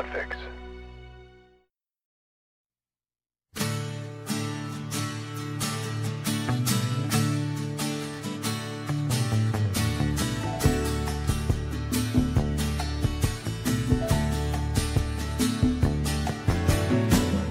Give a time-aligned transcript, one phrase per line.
[0.00, 0.34] Podfix.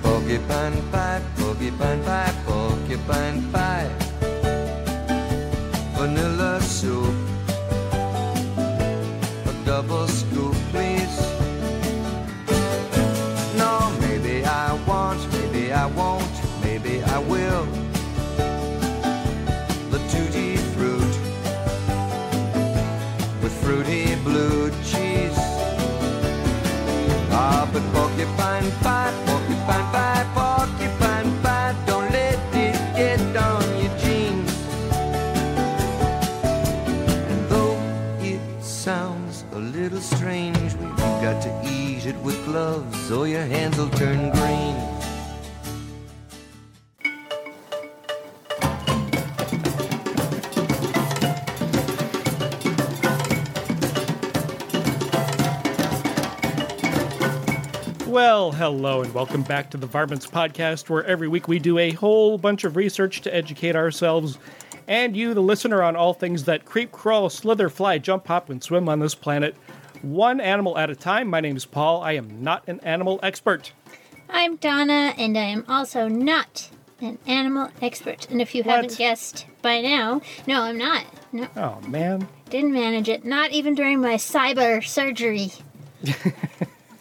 [0.02, 3.59] Porcupine pie, porcupine pie, porcupine pie.
[42.52, 44.76] Gloves or your hands will turn green.
[58.08, 61.92] Well, hello and welcome back to the Varmints Podcast, where every week we do a
[61.92, 64.40] whole bunch of research to educate ourselves
[64.88, 68.64] and you, the listener, on all things that creep, crawl, slither, fly, jump, hop, and
[68.64, 69.56] swim on this planet,
[70.02, 71.28] one animal at a time.
[71.28, 72.02] My name is Paul.
[72.02, 73.72] I am not an animal expert.
[74.30, 76.70] I'm Donna, and I am also not
[77.02, 78.30] an animal expert.
[78.30, 78.76] And if you What?
[78.76, 81.06] haven't guessed by now, no, I'm not.
[81.32, 82.28] No, Oh, man.
[82.50, 83.24] didn't manage it.
[83.26, 85.52] Not even during my cyber surgery.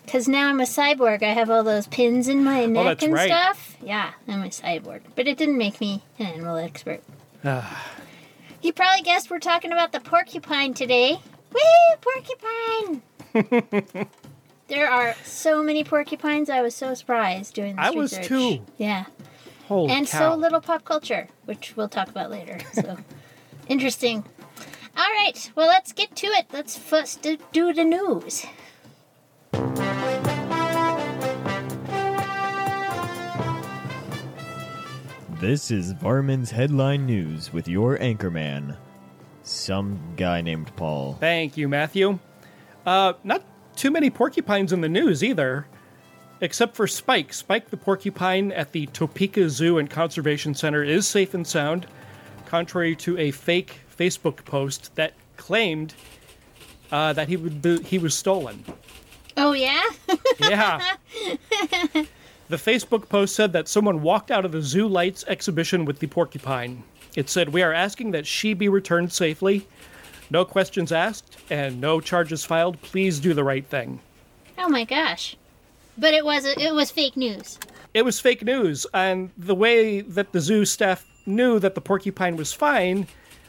[0.05, 1.23] Because now I'm a cyborg.
[1.23, 3.27] I have all those pins in my oh, neck Oh, that's and right.
[3.29, 3.77] stuff.
[3.83, 5.01] Yeah, I'm a cyborg.
[5.15, 7.03] But it didn't make me an animal expert.
[8.63, 11.21] you probably guessed we're talking about the porcupine today.
[11.53, 13.03] Woo, porcupine!
[14.69, 16.51] there are so many porcupines.
[16.51, 18.29] I was so surprised doing this I was research.
[18.29, 18.61] too.
[18.77, 19.07] Yeah.
[19.67, 20.33] Holy and cow.
[20.33, 22.59] so little pop culture, which we'll talk about later.
[22.73, 22.97] So
[23.69, 24.25] interesting.
[24.97, 26.47] All right, well, let's get to it.
[26.53, 28.47] Let's first do, do the news.
[35.41, 38.77] This is Varmints Headline News with your anchorman,
[39.49, 41.17] some guy named Paul.
[41.21, 42.19] Thank you, Matthew.
[42.87, 43.43] Uh, not
[43.77, 45.67] too many porcupines in the news either,
[46.41, 47.33] except for Spike.
[47.33, 51.87] Spike the porcupine at the Topeka Zoo and Conservation Center is safe and sound,
[52.47, 55.95] contrary to a fake Facebook post that claimed
[56.91, 58.65] uh, that he would be, he was stolen.
[59.37, 59.83] Oh, yeah?
[60.41, 60.95] Yeah.
[62.49, 66.07] the Facebook post said that someone walked out of the zoo lights exhibition with the
[66.07, 66.85] porcupine.
[67.19, 69.67] It said, "We are asking that she be returned safely.
[70.31, 72.81] No questions asked and no charges filed.
[72.81, 73.99] Please do the right thing."
[74.57, 75.37] oh, my gosh.
[75.99, 77.59] But it was it was fake news.
[77.93, 82.37] It was fake news, and the way that the zoo staff knew that the porcupine
[82.37, 83.09] was fine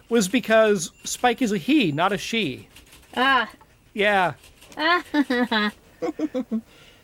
[0.10, 2.68] was because Spike is a he, not a she.
[3.16, 3.52] Ah,
[3.94, 4.34] Yeah.
[4.78, 5.04] Ah.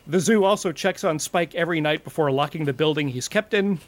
[0.08, 3.80] the zoo also checks on Spike every night before locking the building he's kept in,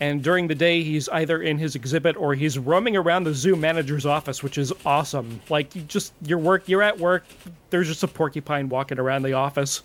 [0.00, 3.56] and during the day he's either in his exhibit or he's roaming around the zoo
[3.56, 5.40] manager's office, which is awesome.
[5.48, 7.24] Like you just your work, you're at work,
[7.70, 9.82] there's just a porcupine walking around the office.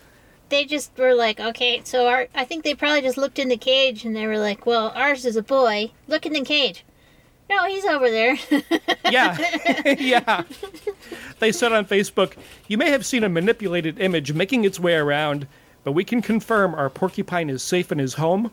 [0.50, 3.56] they just were like, okay, so our, I think they probably just looked in the
[3.58, 5.92] cage and they were like, well, ours is a boy.
[6.08, 6.84] Look in the cage.
[7.50, 8.38] No, he's over there.
[9.12, 9.38] Yeah.
[10.00, 10.44] yeah.
[11.40, 12.34] They said on Facebook,
[12.70, 15.48] you may have seen a manipulated image making its way around,
[15.84, 18.52] but we can confirm our porcupine is safe in his home.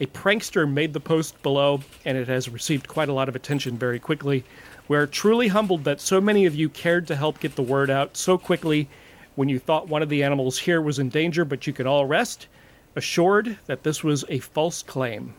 [0.00, 3.76] A prankster made the post below, and it has received quite a lot of attention
[3.76, 4.44] very quickly.
[4.88, 7.90] We are truly humbled that so many of you cared to help get the word
[7.90, 8.88] out so quickly
[9.34, 12.06] when you thought one of the animals here was in danger, but you can all
[12.06, 12.48] rest
[12.96, 15.34] assured that this was a false claim.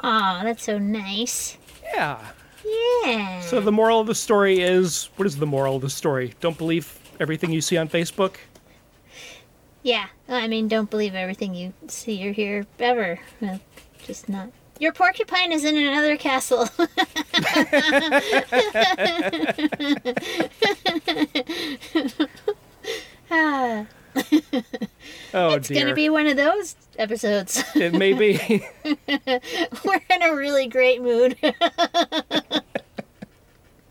[0.00, 1.56] Aw, that's so nice.
[1.94, 2.18] Yeah.
[2.64, 3.40] Yeah.
[3.42, 6.34] So the moral of the story is what is the moral of the story?
[6.40, 8.36] Don't believe everything you see on Facebook?
[9.82, 13.18] Yeah, I mean, don't believe everything you see or hear ever.
[13.40, 13.58] Uh,
[14.06, 14.50] just not.
[14.78, 16.68] Your porcupine is in another castle.
[23.30, 23.86] ah,
[25.34, 27.64] Oh it's gonna be one of those episodes.
[27.74, 28.62] It may be.
[28.84, 31.36] We're in a really great mood.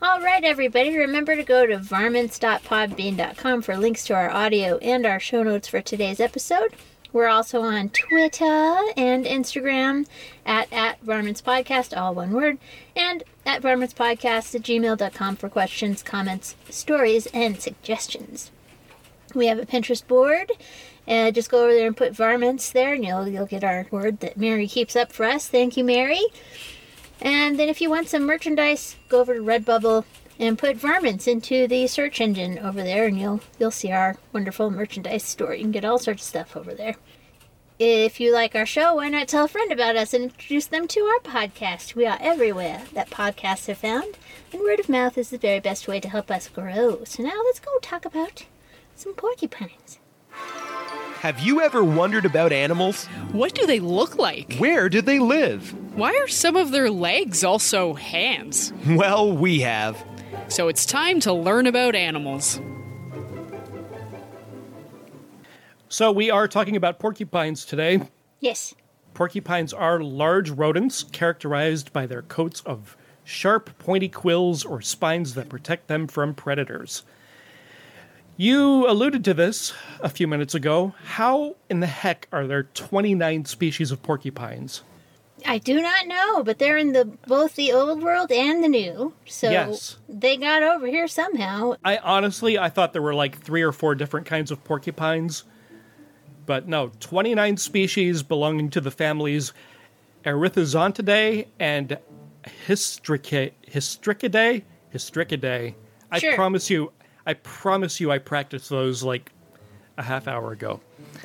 [0.03, 5.19] All right, everybody, remember to go to varmints.podbean.com for links to our audio and our
[5.19, 6.73] show notes for today's episode.
[7.13, 10.07] We're also on Twitter and Instagram
[10.43, 12.57] at, at Varmints Podcast, all one word,
[12.95, 18.49] and at Varmints Podcast at gmail.com for questions, comments, stories, and suggestions.
[19.35, 20.51] We have a Pinterest board
[21.05, 24.19] And just go over there and put varmints there, and you'll you'll get our word
[24.21, 25.47] that Mary keeps up for us.
[25.47, 26.21] Thank you, Mary.
[27.21, 30.05] And then if you want some merchandise, go over to Redbubble
[30.39, 34.71] and put varmints into the search engine over there, and you'll you'll see our wonderful
[34.71, 35.53] merchandise store.
[35.53, 36.95] You can get all sorts of stuff over there.
[37.77, 40.87] If you like our show, why not tell a friend about us and introduce them
[40.89, 41.95] to our podcast?
[41.95, 44.17] We are everywhere that podcasts are found,
[44.51, 47.03] and word of mouth is the very best way to help us grow.
[47.05, 48.45] So now let's go talk about
[48.95, 49.99] some porcupines.
[50.31, 53.05] Have you ever wondered about animals?
[53.31, 54.55] What do they look like?
[54.57, 55.75] Where did they live?
[55.93, 58.71] Why are some of their legs also hands?
[58.87, 60.03] Well, we have.
[60.47, 62.61] So it's time to learn about animals.
[65.89, 68.01] So we are talking about porcupines today.
[68.39, 68.73] Yes.
[69.13, 72.95] Porcupines are large rodents characterized by their coats of
[73.25, 77.03] sharp, pointy quills or spines that protect them from predators.
[78.37, 80.95] You alluded to this a few minutes ago.
[81.03, 84.83] How in the heck are there 29 species of porcupines?
[85.45, 89.13] I do not know, but they're in the both the old world and the new.
[89.25, 89.97] So Yes.
[90.07, 91.75] they got over here somehow.
[91.83, 95.43] I honestly I thought there were like 3 or 4 different kinds of porcupines.
[96.45, 99.53] But no, 29 species belonging to the families
[100.25, 101.97] Erethizontidae and
[102.67, 104.63] Hystrica- Hystricidae.
[104.93, 105.75] Hystricidae.
[106.11, 106.35] I Sure.
[106.35, 106.91] promise you,
[107.25, 109.31] I promise you, I practiced those like
[109.97, 110.81] a half hour ago.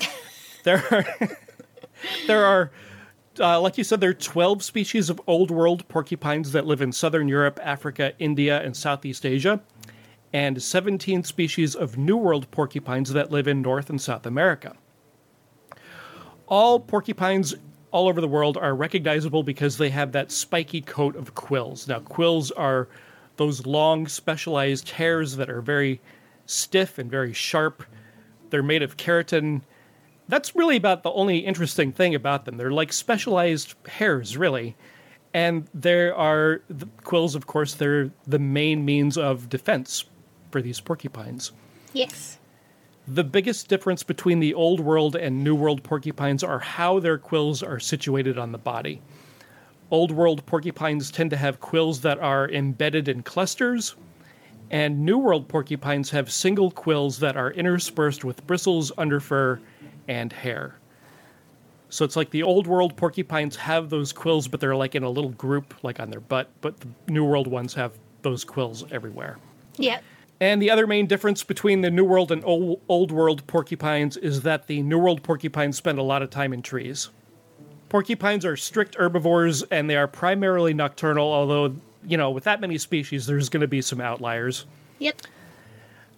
[0.65, 1.07] there are,
[2.27, 2.71] there are,
[3.41, 6.93] uh, like you said, there are 12 species of old world porcupines that live in
[6.93, 9.61] southern Europe, Africa, India, and Southeast Asia,
[10.33, 14.77] and 17 species of New World porcupines that live in North and South America.
[16.47, 17.55] All porcupines
[17.91, 21.89] all over the world are recognizable because they have that spiky coat of quills.
[21.89, 22.89] Now, quills are
[23.37, 26.01] those long, specialized hairs that are very
[26.47, 27.83] stiff and very sharp.
[28.51, 29.63] They're made of keratin.
[30.29, 32.57] That's really about the only interesting thing about them.
[32.57, 34.77] They're like specialized hairs, really.
[35.33, 40.05] And there are the quills, of course, they're the main means of defense
[40.51, 41.53] for these porcupines.
[41.93, 42.39] Yes.
[43.07, 47.63] The biggest difference between the Old World and New World porcupines are how their quills
[47.63, 49.01] are situated on the body.
[49.91, 53.95] Old World porcupines tend to have quills that are embedded in clusters,
[54.71, 59.61] and New World porcupines have single quills that are interspersed with bristles, underfur,
[60.09, 60.77] and hair.
[61.89, 65.11] So it's like the Old World porcupines have those quills, but they're like in a
[65.11, 67.93] little group, like on their butt, but the New World ones have
[68.23, 69.39] those quills everywhere.
[69.77, 70.03] Yep.
[70.41, 74.43] And the other main difference between the New World and Old, Old World porcupines is
[74.43, 77.09] that the New World porcupines spend a lot of time in trees.
[77.89, 81.75] Porcupines are strict herbivores and they are primarily nocturnal, although,
[82.05, 84.67] you know, with that many species, there's going to be some outliers.
[84.99, 85.23] Yep.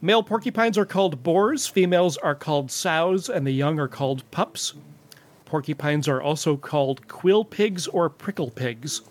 [0.00, 4.74] Male porcupines are called boars, females are called sows, and the young are called pups.
[5.44, 9.02] Porcupines are also called quill pigs or prickle pigs.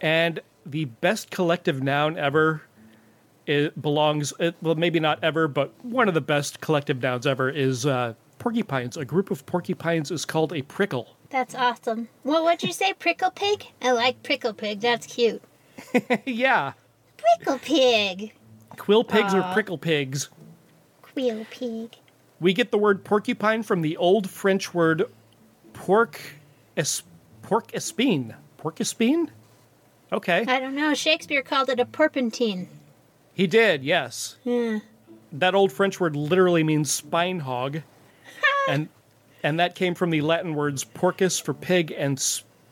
[0.00, 2.62] And the best collective noun ever
[3.46, 7.48] it belongs it, well maybe not ever but one of the best collective nouns ever
[7.48, 12.08] is uh, porcupines a group of porcupines is called a prickle That's awesome.
[12.24, 12.92] Well, what'd you say?
[12.92, 13.66] Prickle pig?
[13.80, 14.80] I like prickle pig.
[14.80, 15.42] That's cute.
[16.26, 16.74] yeah
[17.16, 18.32] Prickle pig.
[18.78, 20.28] Quill pigs or prickle pigs
[21.02, 21.96] Quill pig.
[22.40, 25.04] we get the word porcupine from the old french word
[25.74, 26.16] porc
[26.76, 27.02] es,
[27.42, 29.30] porc espine porc espine
[30.12, 30.94] okay I don't know.
[30.94, 32.68] Shakespeare called it a porpentine.
[33.34, 34.78] he did yes Yeah.
[35.32, 37.82] that old French word literally means spine hog,
[38.68, 38.88] and
[39.42, 42.18] and that came from the Latin words porcus for pig and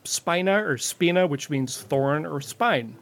[0.04, 2.96] spina or spina, which means thorn or spine.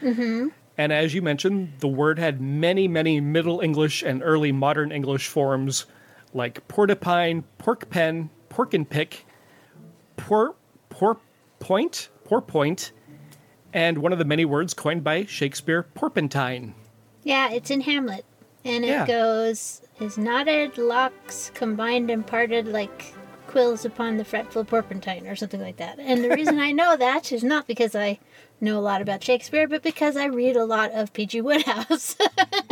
[0.00, 0.48] Mm-hmm.
[0.80, 5.28] And as you mentioned, the word had many, many Middle English and early modern English
[5.28, 5.84] forms
[6.32, 9.26] like portapine, porkpen, porkinpick,
[10.16, 10.54] por,
[10.88, 11.18] por
[11.58, 12.92] point, porpoint,
[13.74, 16.74] and one of the many words coined by Shakespeare, porpentine.
[17.24, 18.24] Yeah, it's in Hamlet.
[18.64, 19.06] And it Yeah.
[19.06, 23.12] goes, His knotted locks combined and parted like
[23.50, 25.98] quills upon the fretful porpentine, or something like that.
[25.98, 28.20] And the reason I know that is not because I
[28.60, 31.40] know a lot about Shakespeare, but because I read a lot of P.G.
[31.40, 32.16] Wodehouse.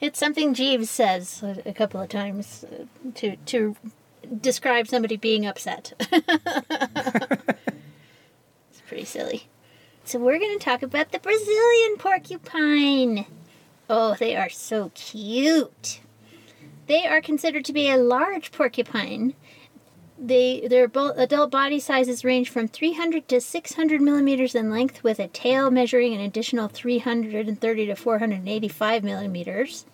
[0.00, 2.84] it's something Jeeves says a, couple of times uh,
[3.14, 3.74] to, to
[4.40, 5.94] describe somebody being upset.
[6.12, 6.30] it's
[8.86, 9.48] pretty silly.
[10.04, 13.26] So we're going to talk about the Brazilian porcupine.
[13.90, 16.00] Oh, they are so cute.
[16.88, 19.34] They are considered to be a large porcupine.
[20.18, 25.28] They their adult body sizes range from 300 to 600 millimeters in length, with a
[25.28, 29.84] tail measuring an additional 330 to 485 millimeters.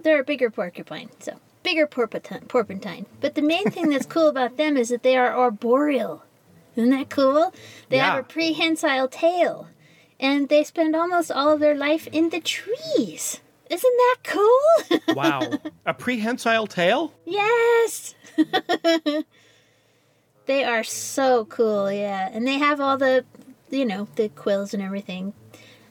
[0.00, 3.06] They're a bigger porcupine, so bigger porpentine.
[3.20, 6.22] But the main thing that's cool about them is that they are arboreal.
[6.76, 7.52] Isn't that cool?
[7.88, 8.12] They Yeah.
[8.12, 9.68] have a prehensile tail,
[10.20, 13.40] and they spend almost all of their life in the trees.
[13.70, 14.98] Isn't that cool?
[15.16, 15.50] Wow.
[15.86, 17.12] a prehensile tail?
[17.24, 18.14] yes.
[20.46, 23.24] they are so cool, yeah, and they have all the,
[23.70, 25.32] you know, the quills and everything.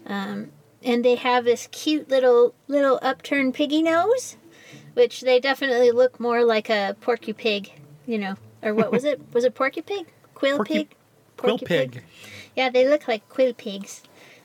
[0.05, 0.51] Um,
[0.83, 4.37] and they have this cute little little upturned piggy nose,
[4.93, 7.71] which they definitely look more like a porky pig,
[8.05, 9.19] you know, or what was it?
[9.33, 10.05] Was it porky pig?
[10.35, 10.95] Quill Porky- pig?
[11.37, 12.03] Quill Porky pig.
[12.55, 14.03] Yeah, they look like quill pigs.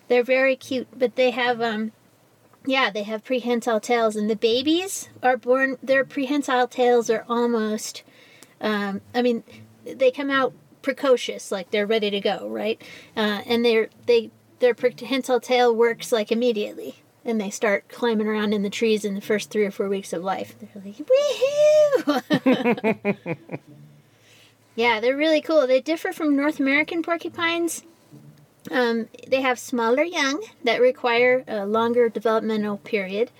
[0.08, 1.92] They're very cute, but they have um
[2.66, 8.02] yeah, they have prehensile tails and the babies are born their prehensile tails are almost
[8.60, 9.44] um I mean
[9.84, 10.52] they come out
[10.82, 12.80] precocious like they're ready to go, right?
[13.16, 16.96] Uh, and they're they their prehensile tail works like immediately.
[17.24, 20.14] And they start climbing around in the trees in the first three or four weeks
[20.14, 20.54] of life.
[20.58, 20.96] They're like,
[22.26, 23.18] woohoo!
[24.74, 25.66] yeah, they're really cool.
[25.66, 27.82] They differ from North American porcupines.
[28.70, 33.30] Um, they have smaller young that require a longer developmental period.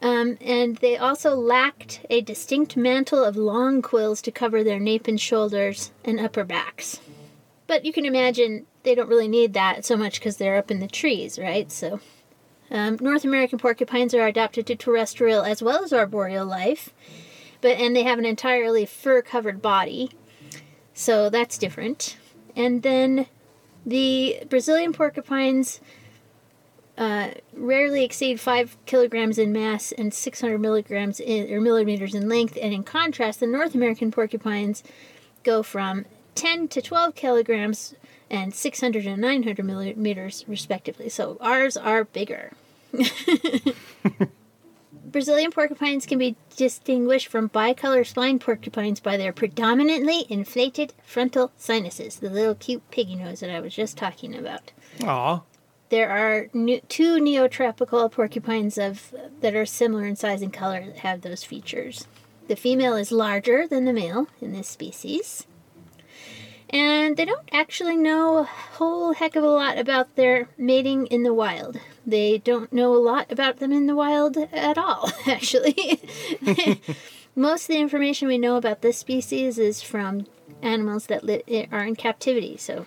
[0.00, 5.06] Um, and they also lacked a distinct mantle of long quills to cover their nape
[5.06, 7.00] and shoulders and upper backs.
[7.68, 10.80] But you can imagine they don't really need that so much because they're up in
[10.80, 11.70] the trees, right?
[11.70, 12.00] So,
[12.70, 16.92] um, North American porcupines are adapted to terrestrial as well as arboreal life,
[17.60, 20.10] but and they have an entirely fur-covered body,
[20.92, 22.16] so that's different.
[22.56, 23.26] And then
[23.84, 25.80] the Brazilian porcupines
[26.96, 32.58] uh, rarely exceed five kilograms in mass and 600 milligrams in, or millimeters in length.
[32.60, 34.82] And in contrast, the North American porcupines
[35.42, 37.94] go from 10 to 12 kilograms
[38.30, 41.08] and 600 and 900 millimeters, respectively.
[41.08, 42.52] So ours are bigger.
[44.92, 52.16] Brazilian porcupines can be distinguished from bicolor spine porcupines by their predominantly inflated frontal sinuses,
[52.16, 54.72] the little cute piggy nose that I was just talking about.
[55.04, 55.42] Aw.
[55.90, 60.98] There are ne- two neotropical porcupines of that are similar in size and color that
[60.98, 62.06] have those features.
[62.48, 65.46] The female is larger than the male in this species.
[66.72, 71.22] And they don't actually know a whole heck of a lot about their mating in
[71.22, 71.78] the wild.
[72.06, 76.00] They don't know a lot about them in the wild at all, actually.
[77.36, 80.26] Most of the information we know about this species is from
[80.62, 82.86] animals that li- are in captivity, so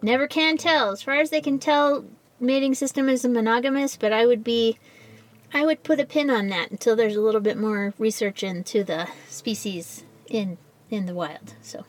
[0.00, 0.90] never can tell.
[0.90, 2.04] As far as they can tell,
[2.38, 4.78] mating system is monogamous, but I would be
[5.52, 8.84] I would put a pin on that until there's a little bit more research into
[8.84, 10.58] the species in
[10.90, 11.54] in the wild.
[11.62, 11.84] So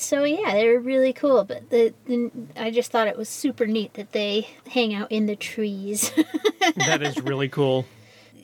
[0.00, 3.94] so yeah, they're really cool, but the, the I just thought it was super neat
[3.94, 6.12] that they hang out in the trees.
[6.76, 7.86] That is really cool.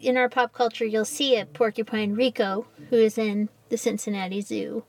[0.00, 4.84] in our pop culture, you'll see a porcupine Rico who is in the Cincinnati Zoo.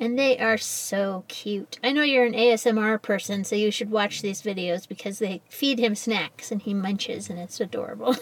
[0.00, 1.78] And they are so cute.
[1.84, 5.78] I know you're an ASMR person, so you should watch these videos because they feed
[5.78, 8.16] him snacks and he munches and it's adorable.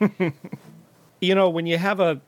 [1.20, 2.20] You know, when you have a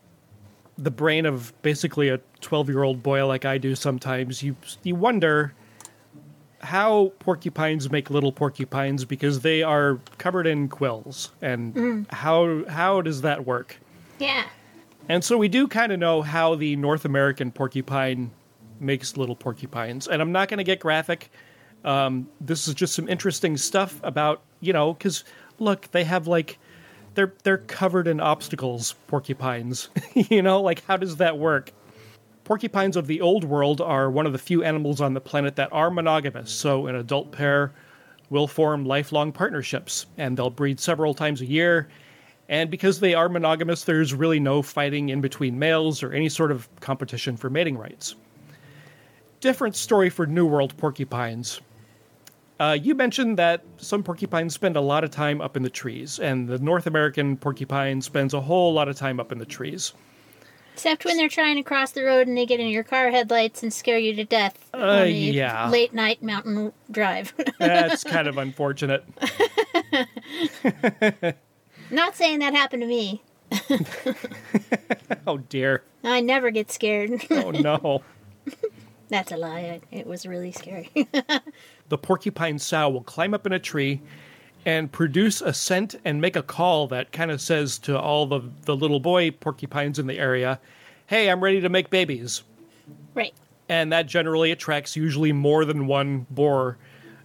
[0.76, 5.54] the brain of basically a 12-year-old boy like I do sometimes, you you wonder
[6.61, 13.21] how porcupines make little porcupines because they are covered in quills and how how does
[13.23, 13.78] that work?
[14.19, 14.45] yeah.
[15.09, 18.31] And so we do kind of know how the North American porcupine
[18.81, 20.09] makes little porcupines.
[20.09, 21.31] And I'm not going to get graphic.
[21.85, 25.25] Um, this is just some interesting stuff about, you know, because
[25.59, 26.59] look, they have like,
[27.14, 29.88] they're they're covered in obstacles, porcupines.
[30.14, 31.73] you know, like how does that work?
[32.44, 35.71] Porcupines of the old world are one of the few animals on the planet that
[35.73, 36.50] are monogamous.
[36.50, 37.73] So an adult pair
[38.28, 41.88] will form lifelong partnerships and they'll breed several times a year.
[42.49, 46.52] And because they are monogamous, there's really no fighting in between males or any sort
[46.52, 48.14] of competition for mating rights.
[49.40, 51.61] Different story for New World porcupines.
[52.61, 56.20] Uh, you mentioned that some porcupines spend a lot of time up in the trees,
[56.20, 59.92] and the North American porcupine spends a whole lot of time up in the trees.
[60.75, 63.62] Except when they're trying to cross the road and they get in your car headlights
[63.62, 65.68] and scare you to death Uh, on a yeah.
[65.68, 67.32] late night mountain drive.
[67.61, 69.04] That's kind of unfortunate.
[71.90, 73.23] Not saying that happened to me.
[75.26, 75.82] Oh dear.
[76.02, 77.12] I never get scared.
[77.30, 78.02] Oh no.
[79.08, 79.80] That's a lie.
[79.90, 80.90] It was really scary.
[81.88, 84.00] the porcupine sow will climb up in a tree
[84.66, 88.40] and produce a scent and make a call that kind of says to all the,
[88.62, 90.58] the little boy porcupines in the area,
[91.06, 92.42] hey, I'm ready to make babies.
[93.14, 93.34] right.
[93.68, 96.76] And that generally attracts usually more than one boar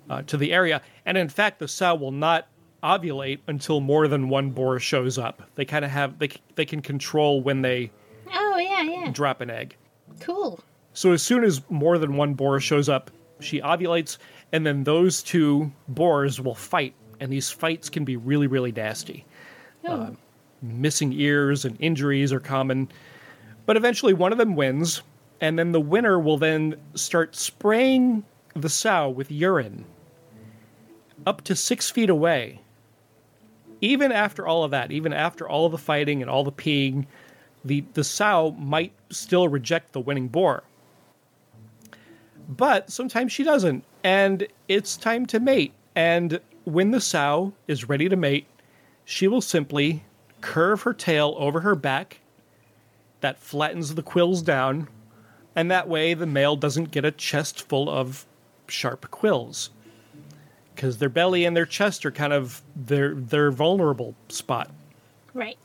[0.10, 0.82] uh, to the area.
[1.06, 2.48] And in fact, the sow will not
[2.82, 5.44] ovulate until more than one boar shows up.
[5.56, 7.92] They kind of have, they, they can control when they
[8.32, 9.12] Oh yeah, yeah.
[9.12, 9.76] drop an egg.
[10.22, 10.62] Cool.
[11.00, 14.18] So as soon as more than one boar shows up, she ovulates,
[14.52, 19.26] and then those two boars will fight, and these fights can be really, really nasty.
[19.86, 19.94] Oh.
[19.94, 20.12] Uh,
[20.62, 22.90] missing ears and injuries are common,
[23.66, 25.02] but eventually one of them wins,
[25.40, 29.86] and then the winner will then start spraying the sow with urine
[31.26, 32.60] up to six feet away.
[33.80, 37.06] Even after all of that, even after all the fighting and all the peeing,
[37.64, 40.64] the, the sow might still reject the winning boar
[42.50, 43.86] but sometimes she doesn't.
[44.04, 45.72] And it's time to mate.
[45.96, 48.46] And when the sow is ready to mate
[49.10, 50.04] she will simply
[50.40, 52.20] curve her tail over her back.
[53.22, 54.88] That flattens the quills down.
[55.56, 58.28] And that way the male doesn't get a chest full of
[58.68, 59.72] sharp quills.
[60.76, 64.70] Because their belly and their chest are kind of their their vulnerable spot.
[65.34, 65.58] Right.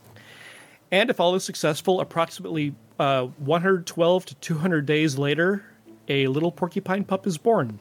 [0.90, 5.66] and if all is successful, approximately uh, 112 to 200 days later,
[6.08, 7.78] a little porcupine pup is born.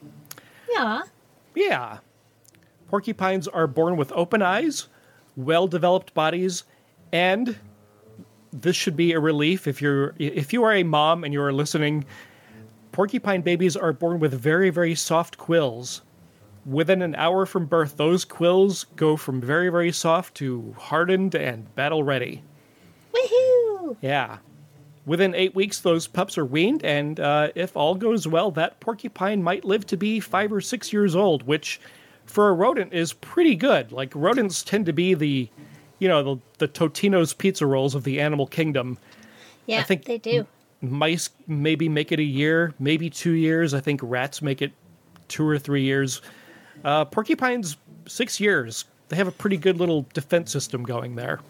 [0.70, 1.02] Yeah.
[1.54, 1.98] Yeah.
[2.88, 4.88] Porcupines are born with open eyes,
[5.36, 6.64] well developed bodies,
[7.12, 7.56] and
[8.52, 11.52] this should be a relief if you're if you are a mom and you are
[11.52, 12.04] listening.
[12.92, 16.02] Porcupine babies are born with very very soft quills.
[16.66, 21.74] Within an hour from birth, those quills go from very very soft to hardened and
[21.74, 22.42] battle ready.
[23.12, 23.96] Woohoo!
[24.00, 24.38] Yeah.
[25.06, 29.42] Within eight weeks, those pups are weaned, and uh, if all goes well, that porcupine
[29.42, 31.78] might live to be five or six years old, which
[32.24, 33.92] for a rodent is pretty good.
[33.92, 35.48] Like, rodents tend to be the,
[35.98, 38.96] you know, the, the Totino's pizza rolls of the animal kingdom.
[39.66, 40.46] Yeah, I think- they do.
[40.80, 43.72] Mice maybe make it a year, maybe two years.
[43.72, 44.72] I think rats make it
[45.28, 46.20] two or three years.
[46.84, 48.84] Uh, porcupines, six years.
[49.08, 51.40] They have a pretty good little defense system going there.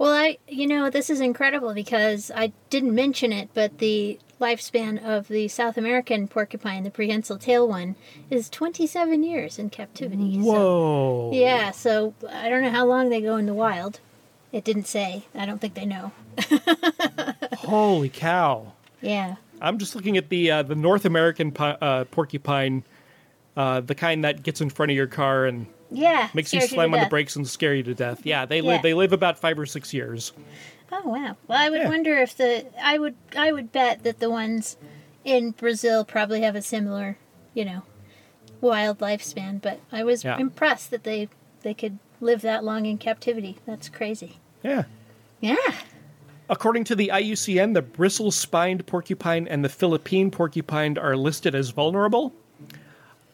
[0.00, 5.04] Well, I, you know, this is incredible because I didn't mention it, but the lifespan
[5.04, 7.96] of the South American porcupine, the prehensile tail one,
[8.30, 10.42] is 27 years in captivity.
[10.42, 11.30] So, Whoa.
[11.34, 14.00] yeah, so I don't know how long they go in the wild.
[14.52, 15.26] It didn't say.
[15.34, 16.12] I don't think they know.
[17.58, 18.72] Holy cow.
[19.02, 19.36] Yeah.
[19.60, 22.84] I'm just looking at the uh, the North American pi- uh, porcupine,
[23.54, 26.28] uh, the kind that gets in front of your car and Yeah.
[26.34, 28.20] makes you scares to slam on the brakes and scare you to death.
[28.24, 28.62] Yeah, they Yeah.
[28.70, 30.32] live they live about five or six years.
[30.92, 31.36] Oh wow.
[31.46, 31.88] Well, I would Yeah.
[31.88, 34.76] wonder if the I would I would bet that the ones
[35.24, 37.16] in Brazil probably have a similar,
[37.54, 37.82] you know,
[38.60, 39.60] wild lifespan.
[39.60, 40.38] But I was Yeah.
[40.38, 41.28] impressed that they
[41.62, 43.56] they could live that long in captivity.
[43.66, 44.38] That's crazy.
[44.62, 44.84] Yeah.
[45.40, 45.56] Yeah.
[46.48, 52.34] According to the IUCN, the bristle-spined porcupine and the Philippine porcupine are listed as vulnerable.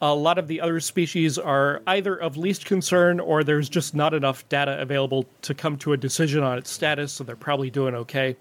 [0.02, 4.12] A lot of the other species are either of least concern or there's just not
[4.12, 7.94] enough data available to come to a decision on its status, so they're probably doing
[7.94, 8.36] okay.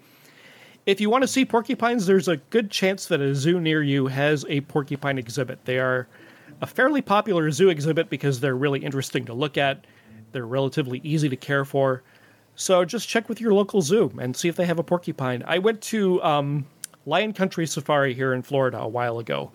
[0.84, 4.06] If you want to see porcupines, there's a good chance that a zoo near you
[4.06, 5.64] has a porcupine exhibit.
[5.64, 6.06] They are
[6.60, 9.84] a fairly popular zoo exhibit because they're really interesting to look at.
[10.32, 12.02] They're relatively easy to care for.
[12.54, 15.42] So just check with your local zoo and see if they have a porcupine.
[15.46, 16.66] I went to um,
[17.04, 19.52] Lion Country Safari here in Florida a while ago,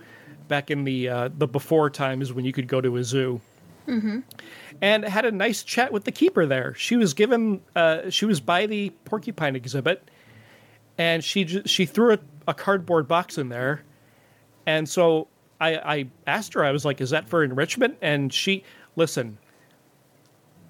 [0.51, 3.39] back in the uh, the before times when you could go to a zoo,
[3.87, 4.19] mm-hmm.
[4.81, 6.75] and had a nice chat with the keeper there.
[6.75, 10.11] She was given uh, she was by the porcupine exhibit,
[10.97, 13.83] and she ju- she threw a, a cardboard box in there,
[14.65, 15.29] and so
[15.61, 19.37] I, I asked her I was like, "Is that for enrichment?" And she listen.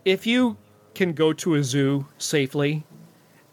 [0.05, 0.57] If you
[0.93, 2.83] can go to a zoo safely,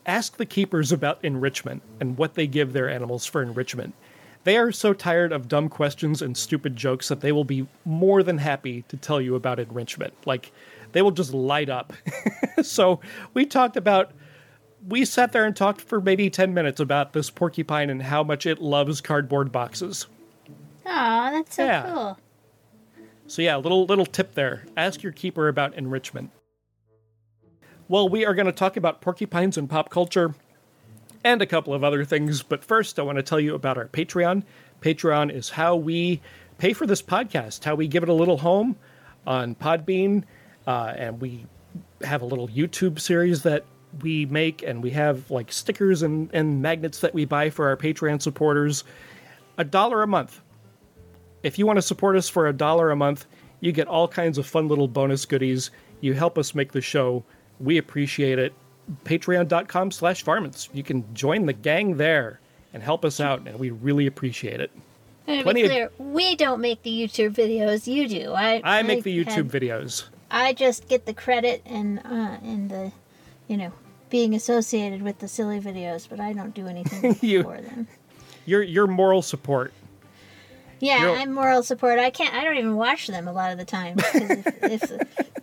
[0.06, 3.94] ask the keepers about enrichment and what they give their animals for enrichment.
[4.44, 8.22] They are so tired of dumb questions and stupid jokes that they will be more
[8.22, 10.14] than happy to tell you about enrichment.
[10.24, 10.52] Like,
[10.92, 11.92] they will just light up.
[12.62, 13.00] so,
[13.34, 14.12] we talked about,
[14.86, 18.46] we sat there and talked for maybe 10 minutes about this porcupine and how much
[18.46, 20.06] it loves cardboard boxes.
[20.86, 21.82] Oh, that's so Yeah.
[21.82, 22.18] cool.
[23.26, 24.64] So yeah, little little tip there.
[24.74, 26.30] Ask your keeper about enrichment.
[27.86, 30.34] Well, we are going to talk about porcupines and pop culture
[31.28, 33.86] and a couple of other things, but first I want to tell you about our
[33.86, 34.42] Patreon.
[34.80, 36.20] Patreon is how we
[36.58, 38.76] pay for this podcast, how we give it a little home
[39.26, 40.24] on Podbean,
[40.66, 41.46] uh, and we
[42.02, 43.64] have a little YouTube series that
[44.02, 47.76] we make, and we have like stickers and, and magnets that we buy for our
[47.76, 48.84] Patreon supporters.
[49.56, 50.40] A dollar a month
[51.42, 53.26] if you want to support us for a dollar a month,
[53.60, 55.70] you get all kinds of fun little bonus goodies.
[56.00, 57.24] You help us make the show.
[57.60, 58.52] We appreciate it.
[59.04, 60.68] Patreon.com slash varmints.
[60.72, 62.40] You can join the gang there
[62.72, 64.70] and help us out, and we really appreciate it.
[65.26, 67.86] And to Plenty be of- clear, we don't make the YouTube videos.
[67.86, 68.32] You do.
[68.32, 70.04] I I make the YouTube videos.
[70.30, 72.92] I just get the credit and uh, and the,
[73.46, 73.72] you know,
[74.10, 77.86] being associated with the silly videos, but I don't do anything You- for them.
[78.46, 79.72] Your your moral support.
[80.80, 81.98] Yeah, You're- I'm moral support.
[81.98, 82.34] I can't.
[82.34, 83.96] I don't even watch them a lot of the time.
[83.98, 84.92] If, if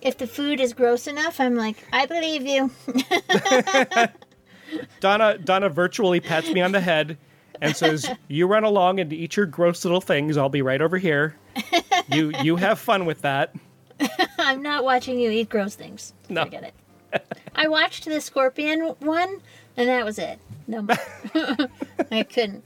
[0.01, 2.71] if the food is gross enough, I'm like, I believe you.
[4.99, 7.17] Donna Donna virtually pats me on the head
[7.61, 10.37] and says, "You run along and eat your gross little things.
[10.37, 11.35] I'll be right over here.
[12.11, 13.53] You you have fun with that."
[14.39, 16.13] I'm not watching you eat gross things.
[16.29, 16.43] No.
[16.43, 16.63] Forget
[17.13, 17.37] it.
[17.55, 19.41] I watched the scorpion one,
[19.77, 20.39] and that was it.
[20.67, 20.97] No, more.
[22.11, 22.63] I couldn't.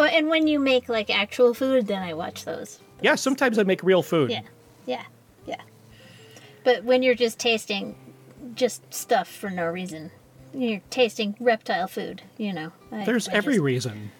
[0.00, 2.80] Oh, and when you make like actual food, then I watch those.
[3.02, 4.30] Yeah, sometimes I make real food.
[4.30, 4.40] Yeah,
[4.86, 5.04] yeah,
[5.46, 5.60] yeah.
[6.64, 7.96] But when you're just tasting
[8.54, 10.10] just stuff for no reason,
[10.54, 12.22] you're tasting reptile food.
[12.38, 14.10] You know, I, There's I every just- reason.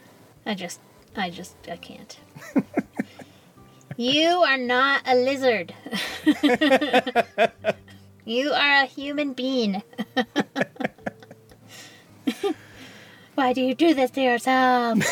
[0.44, 0.80] I just,
[1.16, 2.18] I just, I can't.
[3.96, 5.74] you are not a lizard.
[8.24, 9.82] you are a human being.
[13.40, 14.98] Why do you do this to yourself?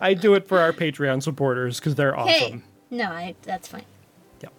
[0.00, 2.32] I do it for our Patreon supporters because they're awesome.
[2.32, 2.62] Hey, awesome.
[2.90, 3.84] no, I, that's fine.
[4.40, 4.52] Yep.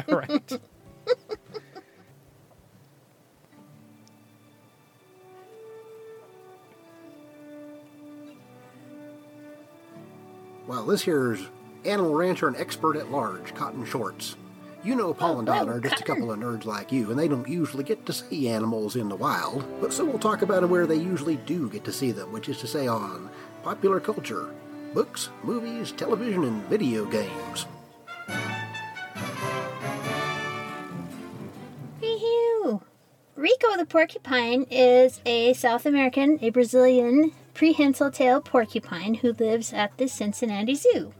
[0.08, 0.60] All right.
[10.66, 11.46] Well, this here's
[11.84, 14.36] animal rancher and expert at large, Cotton Shorts.
[14.82, 17.28] You know, Paul and Don are just a couple of nerds like you, and they
[17.28, 19.62] don't usually get to see animals in the wild.
[19.78, 22.58] But so we'll talk about where they usually do get to see them, which is
[22.60, 23.28] to say on
[23.62, 24.48] popular culture,
[24.94, 27.66] books, movies, television, and video games.
[32.00, 32.80] Wee-hoo.
[33.36, 39.98] Rico the porcupine is a South American, a Brazilian prehensile tail porcupine who lives at
[39.98, 41.12] the Cincinnati Zoo.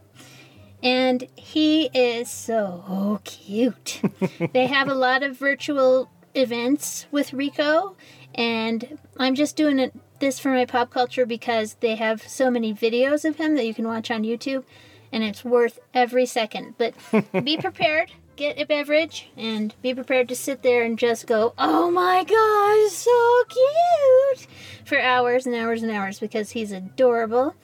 [0.83, 4.01] And he is so cute.
[4.53, 7.95] they have a lot of virtual events with Rico,
[8.33, 12.73] and I'm just doing it, this for my pop culture because they have so many
[12.73, 14.63] videos of him that you can watch on YouTube,
[15.11, 16.75] and it's worth every second.
[16.77, 16.93] But
[17.43, 21.91] be prepared, get a beverage, and be prepared to sit there and just go, "Oh
[21.91, 24.47] my gosh, so cute!"
[24.85, 27.55] for hours and hours and hours because he's adorable.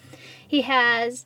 [0.48, 1.26] He has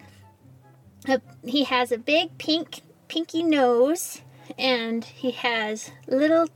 [1.08, 4.22] a, he has a big pink pinky nose
[4.58, 6.48] and he has little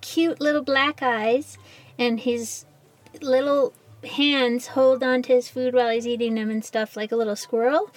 [0.00, 1.58] cute little black eyes
[1.98, 2.64] and his
[3.20, 3.72] little
[4.04, 7.90] hands hold onto his food while he's eating them and stuff like a little squirrel.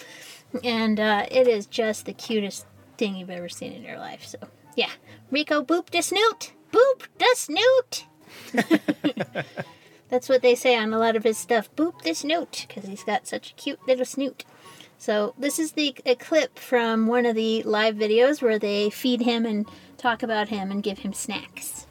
[0.63, 2.65] And uh, it is just the cutest
[2.97, 4.37] thing you've ever seen in your life so
[4.75, 4.91] yeah.
[5.29, 6.53] Rico boop the snoot!
[6.71, 8.05] Boop the snoot!
[10.09, 13.03] That's what they say on a lot of his stuff boop the snoot because he's
[13.03, 14.45] got such a cute little snoot
[14.97, 19.21] so this is the a clip from one of the live videos where they feed
[19.21, 21.85] him and talk about him and give him snacks.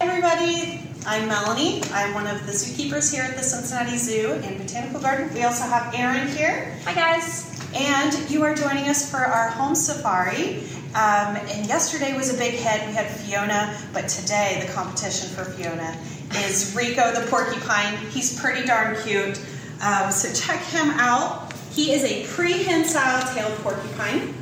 [0.00, 1.80] Hey everybody, I'm Melanie.
[1.92, 5.32] I'm one of the zookeepers here at the Cincinnati Zoo and Botanical Garden.
[5.32, 6.76] We also have Erin here.
[6.84, 7.48] Hi guys.
[7.74, 10.64] And you are joining us for our home safari.
[10.94, 12.86] Um, and yesterday was a big hit.
[12.86, 15.96] We had Fiona, but today the competition for Fiona
[16.44, 17.96] is Rico the porcupine.
[18.10, 19.40] He's pretty darn cute.
[19.80, 21.51] Um, so check him out.
[21.74, 24.34] He is a prehensile tailed porcupine.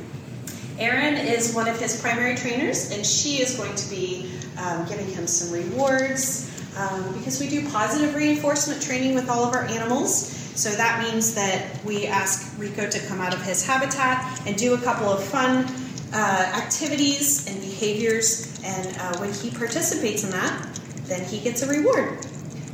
[0.77, 5.07] Erin is one of his primary trainers, and she is going to be um, giving
[5.07, 10.27] him some rewards um, because we do positive reinforcement training with all of our animals.
[10.55, 14.73] So that means that we ask Rico to come out of his habitat and do
[14.73, 15.65] a couple of fun
[16.13, 21.67] uh, activities and behaviors, and uh, when he participates in that, then he gets a
[21.67, 22.25] reward.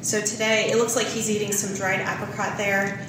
[0.02, 3.06] So today, it looks like he's eating some dried apricot there.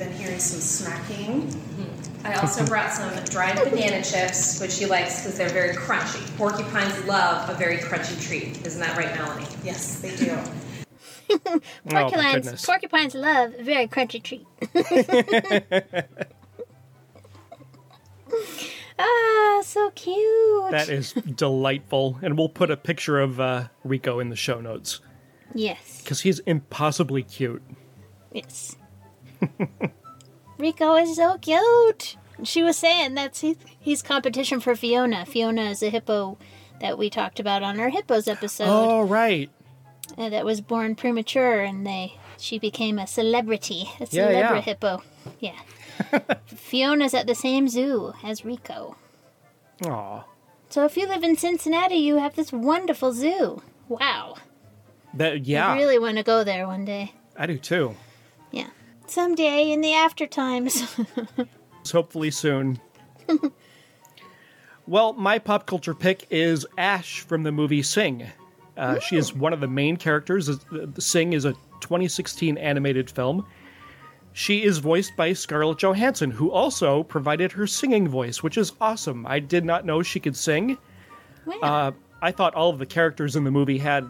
[0.00, 1.54] Maybe even hearing some smacking.
[2.24, 6.24] I also brought some dried banana chips, which he likes because they're very crunchy.
[6.36, 8.64] Porcupines love a very crunchy treat.
[8.66, 9.46] Isn't that right, Melanie?
[9.62, 10.38] Yes, they do.
[11.32, 12.66] Oh Porcupines, goodness.
[12.66, 14.44] porcupines love a very crunchy treat.
[18.98, 20.72] ah, so cute.
[20.72, 24.98] That is delightful, and we'll put a picture of uh, Rico in the show notes
[25.54, 27.62] yes, because he's impossibly cute.
[28.32, 28.74] yes.
[30.58, 32.16] Rico is so cute.
[32.42, 35.24] She was saying that's he, he's competition for Fiona.
[35.26, 36.38] Fiona is a hippo
[36.80, 38.66] that we talked about on our hippos episode.
[38.68, 39.50] Oh right,
[40.16, 44.60] uh, that was born premature and they she became a celebrity a Yeah, celebra yeah.
[44.62, 45.02] hippo
[45.40, 45.58] yeah
[46.46, 48.96] fiona's at the same zoo as rico
[49.84, 50.24] Aw.
[50.70, 54.36] so if you live in cincinnati you have this wonderful zoo wow
[55.12, 57.94] That yeah, i really want to go there one day I do too.
[58.52, 58.68] yeah
[59.10, 60.84] someday in the after times
[61.92, 62.78] Hopefully soon.
[64.86, 68.26] Well, my pop culture pick is Ash from the movie Sing.
[68.76, 70.48] Uh, she is one of the main characters.
[70.48, 70.58] Uh,
[70.98, 73.46] Sing is a 2016 animated film.
[74.32, 79.26] She is voiced by Scarlett Johansson, who also provided her singing voice, which is awesome.
[79.26, 80.78] I did not know she could sing.
[81.46, 81.56] Wow.
[81.62, 81.92] Uh,
[82.22, 84.08] I thought all of the characters in the movie had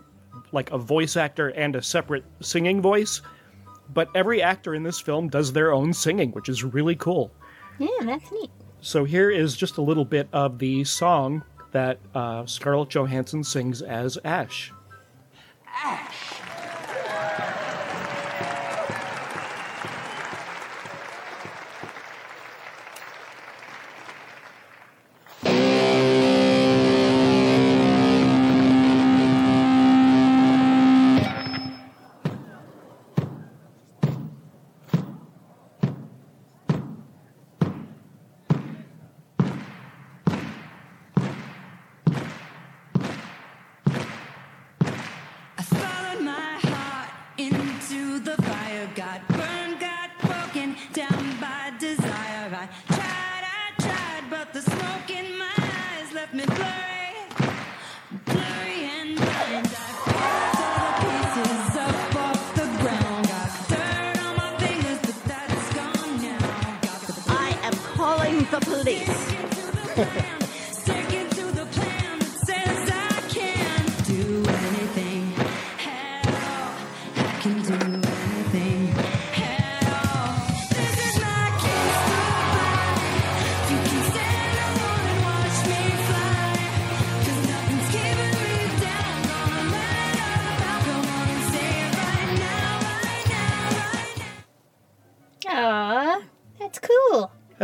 [0.53, 3.23] like a voice actor and a separate singing voice,
[3.95, 7.31] but every actor in this film does their own singing, which is really cool.
[7.79, 8.51] yeah, that's neat.
[8.81, 13.83] So here is just a little bit of the song that uh, Scarlett Johansson sings
[13.83, 14.73] as Ash.
[15.67, 16.09] I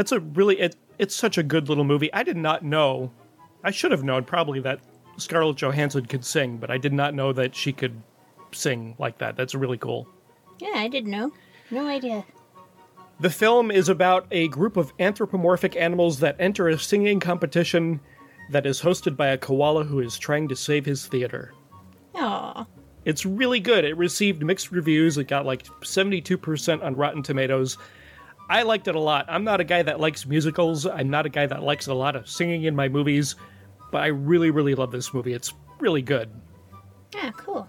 [0.07, 2.15] That's a really it, it's such a good little movie.
[2.15, 3.11] I did not know.
[3.65, 4.79] I should have known probably that
[5.17, 8.01] Scarlett Johansson could sing, but I did not know that she could
[8.53, 9.35] sing like that.
[9.35, 10.07] That's really cool.
[10.61, 11.33] Yeah, I didn't know.
[11.73, 12.25] No idea.
[13.19, 17.99] The film is about a group of anthropomorphic animals that enter a singing competition
[18.53, 21.53] that is hosted by a koala who is trying to save his theater.
[22.15, 22.65] Aw.
[23.05, 23.85] It's really good.
[23.85, 25.19] It received mixed reviews.
[25.19, 27.77] It got like 72% on Rotten Tomatoes.
[28.49, 29.27] I liked it a lot.
[29.29, 30.87] I'm not a guy that likes musicals.
[30.87, 33.35] I'm not a guy that likes a lot of singing in my movies,
[33.91, 35.33] but I really, really love this movie.
[35.33, 36.31] It's really good.
[37.15, 37.69] Yeah, cool.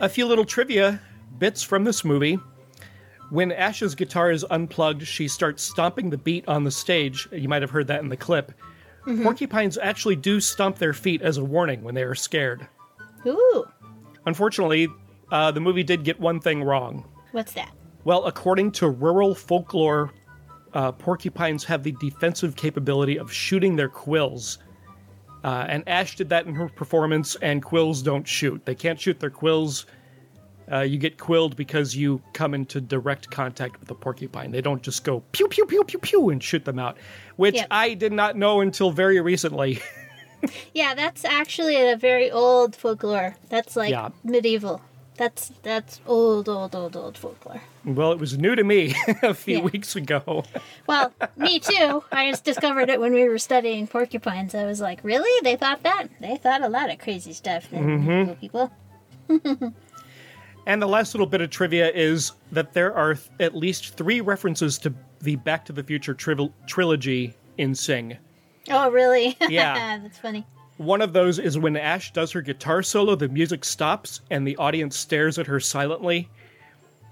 [0.00, 1.00] A few little trivia
[1.38, 2.38] bits from this movie.
[3.30, 7.28] When Ash's guitar is unplugged, she starts stomping the beat on the stage.
[7.32, 8.52] You might have heard that in the clip.
[9.06, 9.22] Mhm.
[9.22, 12.66] Porcupines actually do stomp their feet as a warning when they are scared.
[13.26, 13.64] Ooh,
[14.26, 14.88] Unfortunately,
[15.30, 17.04] uh, the movie did get one thing wrong.
[17.32, 17.70] what's that?
[18.04, 20.12] Well, according to rural folklore,
[20.74, 24.58] uh, porcupines have the defensive capability of shooting their quills.
[25.42, 28.64] Uh, and Ash did that in her performance, and quills don't shoot.
[28.64, 29.86] They can't shoot their quills.
[30.72, 34.50] Uh, you get quilled because you come into direct contact with a porcupine.
[34.50, 36.96] They don't just go pew, pew, pew, pew, pew, and shoot them out,
[37.36, 37.66] which Yep.
[37.70, 39.80] I did not know until very recently.
[40.74, 43.34] Yeah, that's actually a very old folklore.
[43.48, 44.10] That's like Yeah.
[44.24, 44.82] medieval.
[45.16, 47.62] That's that's old, old, old, old folklore.
[47.84, 49.62] well, it was new to me a few Yeah.
[49.64, 50.44] weeks ago.
[50.86, 52.04] Well, me too.
[52.12, 54.54] I just discovered it when we were studying porcupines.
[54.54, 55.30] I was like, really?
[55.42, 56.08] They thought that?
[56.20, 57.70] They thought a lot of crazy stuff.
[57.70, 58.38] Mhm.
[58.38, 58.70] people.
[60.66, 64.20] And the last little bit of trivia is that there are th- at least three
[64.20, 68.16] references to the Back to the Future trivil- trilogy in Sing.
[68.70, 69.36] Oh, really?
[69.48, 69.98] Yeah.
[70.02, 70.46] that's funny.
[70.76, 74.56] One of those is when Ash does her guitar solo, the music stops and the
[74.56, 76.28] audience stares at her silently.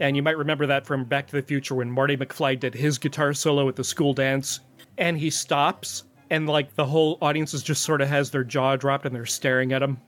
[0.01, 2.98] And you might remember that from Back to the Future when Marty McFly did his
[2.98, 4.61] guitar solo at the school dance
[4.98, 8.75] and he stops and like the whole audience is just sort of has their jaw
[8.75, 9.98] dropped and they're staring at him.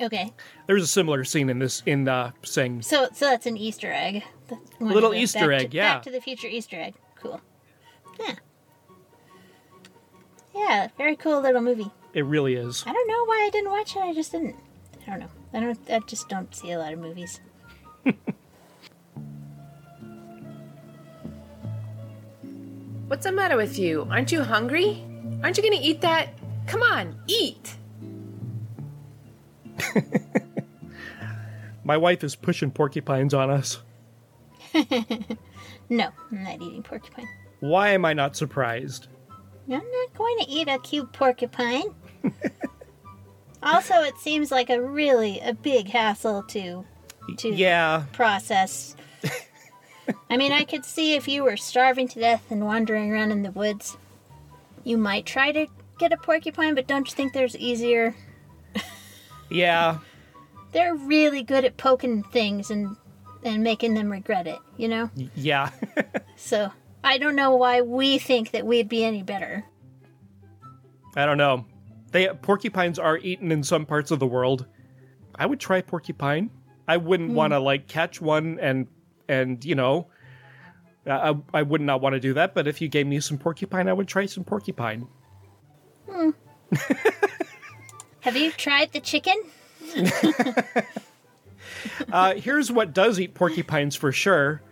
[0.00, 0.32] Okay,
[0.66, 2.80] There's a similar scene in this in uh, Sing.
[2.82, 4.22] so so that's an Easter egg.
[4.80, 5.94] Little Easter Back to- egg, yeah.
[5.94, 6.94] Back to the Future Easter egg.
[7.16, 7.40] Cool.
[8.20, 8.34] Yeah.
[10.54, 11.90] Yeah, very cool little movie.
[12.14, 12.84] It really is.
[12.86, 14.00] I don't know why I didn't watch it.
[14.00, 14.56] I just didn't.
[15.06, 15.28] I don't know.
[15.54, 15.78] I don't.
[15.90, 17.40] I just don't see a lot of movies.
[23.06, 24.06] What's the matter with you?
[24.10, 25.02] Aren't you hungry?
[25.42, 26.30] Aren't you gonna eat that?
[26.66, 27.74] Come on, eat!
[31.84, 33.80] My wife is pushing porcupines on us.
[35.88, 37.28] no, I'm not eating porcupine.
[37.60, 39.08] Why am I not surprised?
[39.66, 41.94] I'm not going to eat a cute porcupine.
[43.62, 46.84] Also, it seems like a really a big hassle to
[47.38, 48.04] to Yeah.
[48.12, 48.96] process.
[50.28, 53.42] I mean, I could see if you were starving to death and wandering around in
[53.42, 53.96] the woods,
[54.82, 55.66] you might try to
[55.98, 58.14] get a porcupine, but don't you think there's easier?
[59.50, 59.98] Yeah,
[60.72, 62.96] They're really good at poking things and
[63.44, 65.10] and making them regret it, you know?
[65.36, 65.70] yeah.
[66.36, 66.72] So
[67.04, 69.64] I don't know why we think that we'd be any better.
[71.14, 71.64] I don't know.
[72.12, 74.66] They porcupines are eaten in some parts of the world.
[75.34, 76.50] I would try porcupine.
[76.86, 77.36] I wouldn't Hmm.
[77.36, 78.86] want to like catch one and
[79.28, 80.08] and you know,
[81.06, 82.54] I I- would not want to do that.
[82.54, 85.08] But if you gave me some porcupine, I would try some porcupine.
[86.08, 86.30] Hmm.
[88.20, 89.36] Have you tried the chicken?
[92.12, 94.62] Uh, here's what does eat porcupines for sure.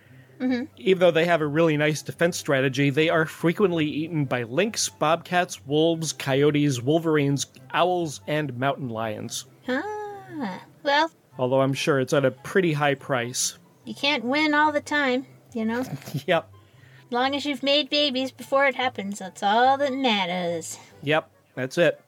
[0.41, 0.65] Mm-hmm.
[0.79, 4.89] Even though they have a really nice defense strategy, they are frequently eaten by lynx,
[4.89, 9.45] bobcats, wolves, coyotes, wolverines, owls, and mountain lions.
[9.69, 13.59] Ah, well, Although I'm sure it's at a pretty high price.
[13.85, 15.85] you can't win all the time, you know?
[16.27, 16.49] Yep.
[16.53, 20.79] As long as you've made babies before it happens, that's all that matters.
[21.03, 22.01] Yep, that's it.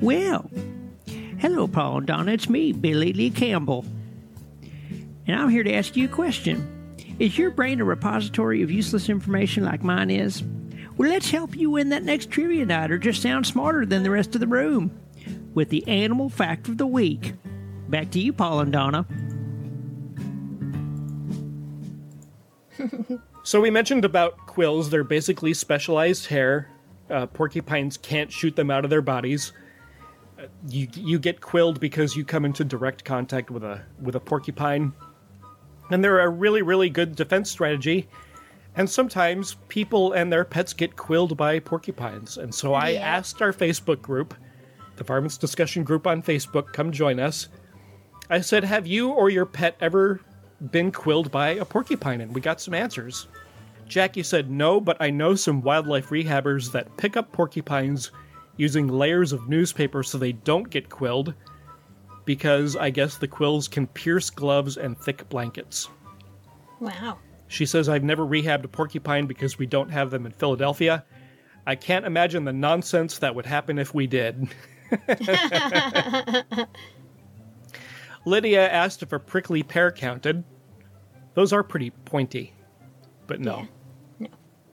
[0.00, 0.50] Well,
[1.38, 2.32] hello, Paul and Donna.
[2.32, 3.84] It's me, Billy Lee Campbell.
[5.26, 6.70] And I'm here to ask you a question.
[7.18, 10.42] Is your brain a repository of useless information like mine is?
[10.96, 14.10] Well, let's help you win that next trivia night or just sound smarter than the
[14.10, 14.96] rest of the room
[15.54, 17.34] with the animal fact of the week.
[17.88, 19.06] Back to you, Paul and Donna.
[23.44, 24.88] So we mentioned about quills.
[24.88, 26.70] They're basically specialized hair.
[27.10, 29.52] Uh, porcupines can't shoot them out of their bodies.
[30.38, 34.20] Uh, you you get quilled because you come into direct contact with a with a
[34.20, 34.94] porcupine,
[35.94, 38.08] and they're a really really good defense strategy.
[38.74, 42.36] And sometimes people and their pets get quilled by porcupines.
[42.36, 43.02] And so I Yeah.
[43.02, 44.34] asked our Facebook group,
[44.96, 47.48] the Varmints Discussion Group on Facebook, come join us.
[48.28, 50.20] I said, "Have you or your pet ever
[50.72, 53.28] been quilled by a porcupine?" And we got some answers.
[53.86, 58.10] Jackie said no, but I know some wildlife rehabbers that pick up porcupines
[58.56, 61.34] using layers of newspaper so they don't get quilled,
[62.24, 65.88] because I guess the quills can pierce gloves and thick blankets.
[66.80, 67.18] Wow.
[67.48, 71.04] She says, I've never rehabbed a porcupine because we don't have them in Philadelphia.
[71.66, 74.48] I can't imagine the nonsense that would happen if we did.
[78.26, 80.44] Lydia asked if a prickly pear counted.
[81.34, 82.54] Those are pretty pointy,
[83.26, 83.66] but no.
[84.18, 84.28] No,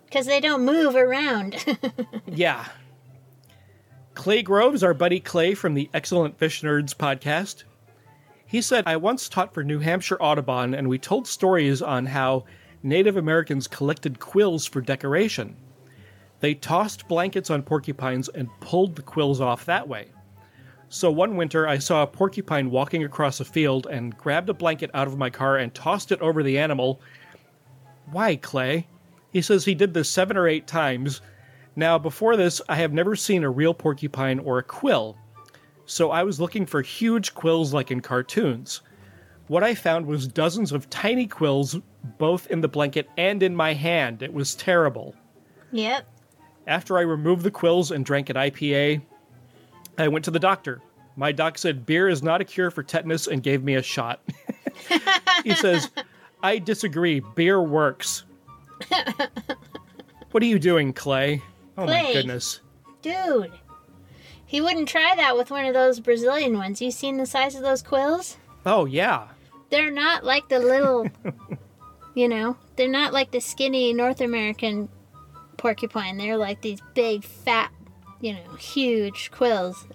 [0.06, 1.64] Because they don't move around.
[2.28, 2.66] Yeah.
[4.14, 7.64] Clay Groves, our buddy Clay from the Excellent Fish Nerds podcast,
[8.46, 12.44] he said, I once taught for New Hampshire Audubon, and we told stories on how
[12.84, 15.56] Native Americans collected quills for decoration.
[16.42, 20.08] They tossed blankets on porcupines and pulled the quills off that way.
[20.90, 24.92] So one winter, I saw a porcupine walking across a field and grabbed a blanket
[24.94, 27.00] out of my car and tossed it over the animal.
[28.12, 28.88] Why, Clay?
[29.32, 31.22] He says he did this seven or eight times.
[31.76, 35.18] Now, before this, I have never seen a real porcupine or a quill,
[35.86, 38.82] so I was looking for huge quills like in cartoons.
[39.48, 41.78] What I found was dozens of tiny quills,
[42.18, 44.22] both in the blanket and in my hand.
[44.22, 45.16] It was terrible.
[45.72, 46.06] yep.
[46.68, 49.02] After I removed the quills and drank an IPA,
[49.98, 50.82] I went to the doctor.
[51.16, 54.22] My doc said beer is not a cure for tetanus and gave me a shot.
[55.44, 55.90] he says,
[56.44, 57.20] I disagree.
[57.36, 58.24] Beer works.
[60.32, 61.42] what are you doing, Clay?
[61.78, 62.60] Oh my goodness.
[63.02, 63.52] Dude.
[64.46, 66.82] He wouldn't try that with one of those Brazilian ones.
[66.82, 68.38] You seen the size of those quills?
[68.66, 69.30] Oh, yeah.
[69.70, 71.08] They're not like the little,
[72.16, 74.90] you know, they're not like the skinny North American
[75.56, 76.18] porcupine.
[76.18, 77.72] They're like these big, fat,
[78.20, 79.88] you know, huge quills.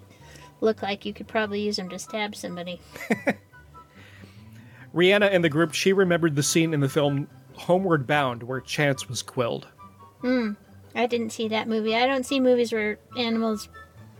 [0.59, 2.81] Look like you could probably use them to stab somebody.
[4.95, 9.07] Rihanna in the group, she remembered the scene in the film Homeward Bound where Chance
[9.07, 9.67] was quilled.
[10.21, 10.53] Hmm.
[10.97, 11.95] I didn't see that movie.
[11.95, 13.69] I don't see movies where animals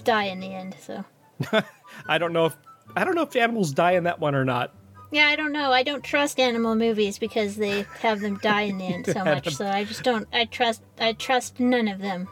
[0.03, 1.03] die in the end, so.
[2.07, 2.57] I don't know if
[2.95, 4.73] I don't know if animals die in that one or not.
[5.11, 5.71] Yeah, I don't know.
[5.71, 9.55] I don't trust animal movies because they have them die in the end so much.
[9.55, 10.27] So I just don't.
[10.31, 10.83] I trust.
[10.99, 12.27] I trust none of them.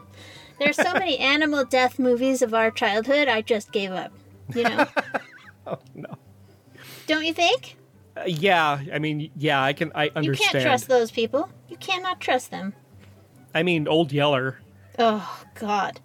[0.58, 3.28] There's so many animal death movies of our childhood.
[3.28, 4.12] I just gave up.
[4.54, 4.86] You know.
[5.66, 6.18] oh no.
[7.08, 7.76] Don't you think?
[8.16, 9.90] Uh, yeah, I mean, yeah, I can.
[9.94, 10.54] I understand.
[10.54, 11.48] You can't trust those people.
[11.68, 12.74] You cannot trust them.
[13.56, 14.58] I mean, Old Yeller.
[14.98, 16.00] Oh God.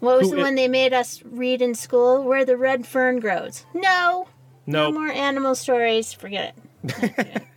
[0.00, 2.22] What was Who the i- one they made us read in school?
[2.24, 3.64] Where the red fern grows.
[3.74, 4.28] No.
[4.66, 4.94] No Nope.
[4.94, 6.12] more animal stories.
[6.12, 7.42] Forget it.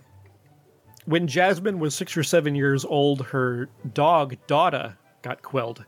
[1.05, 5.83] When Jasmine was six or seven years old, her dog Dada got quilled.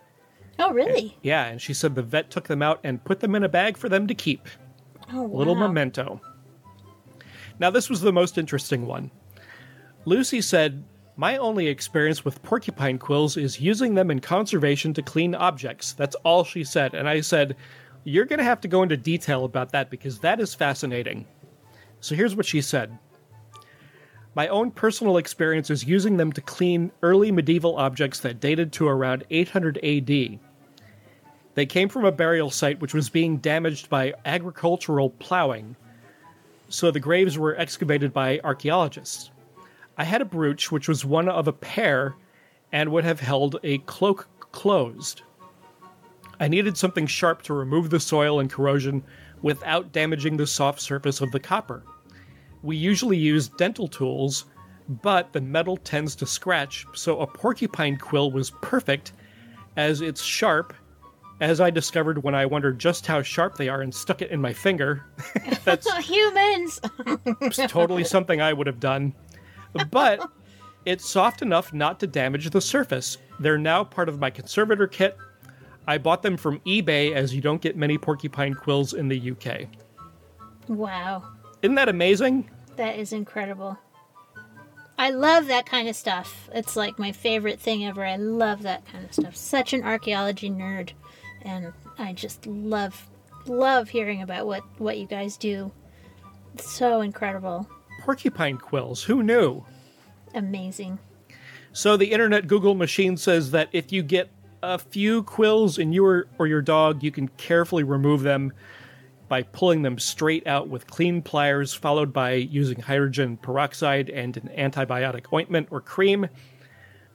[0.57, 1.15] Oh really?
[1.21, 3.77] Yeah, and she said the vet took them out and put them in a bag
[3.77, 4.47] for them to keep.
[5.13, 5.37] Oh wow.
[5.37, 6.21] Little memento.
[7.59, 9.11] Now, this was the most interesting one.
[10.05, 10.83] Lucy said
[11.17, 15.93] My only experience with porcupine quills is using them in conservation to clean objects.
[15.93, 16.93] That's all she said.
[16.93, 17.55] And I said,
[18.05, 21.25] You're going to have to go into detail about that because that is fascinating.
[21.99, 22.97] So here's what she said
[24.35, 28.87] My own personal experience is using them to clean early medieval objects that dated to
[28.87, 30.39] around 800 AD.
[31.53, 35.75] They came from a burial site which was being damaged by agricultural plowing,
[36.69, 39.30] so the graves were excavated by archaeologists.
[40.01, 42.15] I had a brooch which was one of a pair
[42.71, 45.21] and would have held a cloak closed.
[46.39, 49.03] I needed something sharp to remove the soil and corrosion
[49.43, 51.83] without damaging the soft surface of the copper.
[52.63, 54.45] We usually use dental tools,
[54.89, 59.13] but the metal tends to scratch, so a porcupine quill was perfect
[59.77, 60.73] as it's sharp,
[61.41, 64.41] as I discovered when I wondered just how sharp they are and stuck it in
[64.41, 65.05] my finger.
[65.63, 66.81] That's Humans!
[67.67, 69.13] totally something I would have done.
[69.89, 70.29] But
[70.85, 73.17] it's soft enough not to damage the surface.
[73.39, 75.17] They're now part of my conservator kit.
[75.87, 79.67] I bought them from eBay as you don't get many porcupine quills in the UK.
[80.67, 81.23] wow.
[81.61, 82.49] Isn't that amazing?
[82.75, 83.77] That is incredible.
[84.97, 86.49] I love that kind of stuff.
[86.53, 88.05] It's like my favorite thing ever.
[88.05, 89.35] I love that kind of stuff.
[89.35, 90.91] Such an archaeology nerd.
[91.41, 93.07] And I just love
[93.47, 95.71] love hearing about what what you guys do.
[96.53, 97.67] It's so incredible.
[98.01, 99.63] Porcupine quills, who knew?
[100.33, 100.99] Amazing.
[101.73, 104.29] So the internet Google machine says that if you get
[104.63, 108.53] a few quills in your or your dog, you can carefully remove them
[109.27, 114.49] by pulling them straight out with clean pliers, followed by using hydrogen peroxide and an
[114.57, 116.27] antibiotic ointment or cream.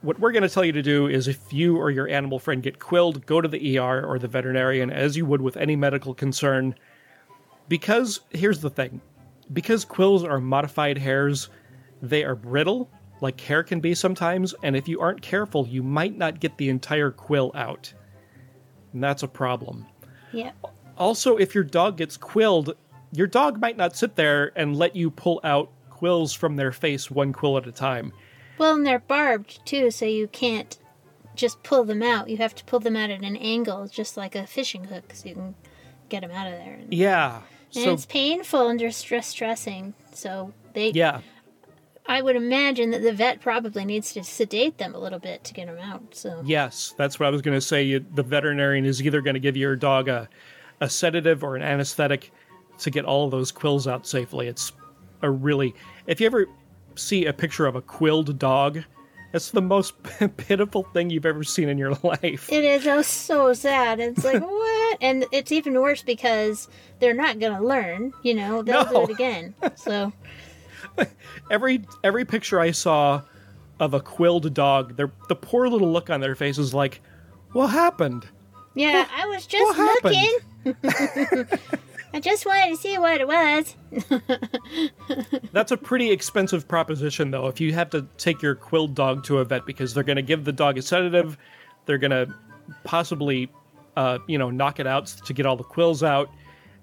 [0.01, 2.63] What we're going to tell you to do is if you or your animal friend
[2.63, 6.13] get quilled, go to the ER or the veterinarian as you would with any medical
[6.13, 6.75] concern.
[7.67, 9.01] Because here's the thing
[9.53, 11.49] because quills are modified hairs,
[12.01, 12.89] they are brittle,
[13.21, 16.69] like hair can be sometimes, and if you aren't careful, you might not get the
[16.69, 17.93] entire quill out.
[18.93, 19.85] And that's a problem.
[20.31, 20.51] Yeah.
[20.97, 22.75] Also, if your dog gets quilled,
[23.11, 27.09] your dog might not sit there and let you pull out quills from their face
[27.09, 28.13] one quill at a time.
[28.57, 30.77] Well, and they're barbed too, so you can't
[31.35, 32.29] just pull them out.
[32.29, 35.29] You have to pull them out at an angle, just like a fishing hook, so
[35.29, 35.55] you can
[36.09, 36.79] get them out of there.
[36.89, 37.41] Yeah.
[37.75, 39.93] And So it's painful and distress stressing.
[40.13, 41.21] So they, yeah.
[42.07, 45.53] I would imagine that the vet probably needs to sedate them a little bit to
[45.53, 46.15] get them out.
[46.15, 47.83] So Yes, that's what I was going to say.
[47.83, 50.29] You, the veterinarian is either going to give your dog a,
[50.79, 52.31] a sedative or an anesthetic
[52.79, 54.47] to get all of those quills out safely.
[54.47, 54.71] It's
[55.21, 55.73] a really.
[56.05, 56.47] If you ever
[56.95, 58.83] see a picture of a quilled dog,
[59.33, 59.93] it's the most
[60.37, 62.51] pitiful thing you've ever seen in your life.
[62.51, 63.99] it is oh, so sad.
[63.99, 64.97] It's like what?
[65.01, 66.67] And it's even worse because
[66.99, 68.13] they're not going to learn.
[68.23, 69.05] You know, they'll No.
[69.05, 69.53] do it again.
[69.75, 70.11] So
[71.51, 73.21] Every every picture I saw
[73.79, 77.01] of a quilled dog, their the poor little look on their face is like,
[77.51, 78.27] "What happened?"
[78.75, 81.45] yeah, I was just looking.
[82.13, 83.75] I just wanted to see what it was.
[85.51, 87.47] That's a pretty expensive proposition, though.
[87.47, 90.21] If you have to take your quilled dog to a vet because they're going to
[90.21, 91.37] give the dog a sedative,
[91.85, 92.33] they're going to
[92.83, 93.51] possibly,
[93.97, 96.29] uh, you know, knock it out to get all the quills out.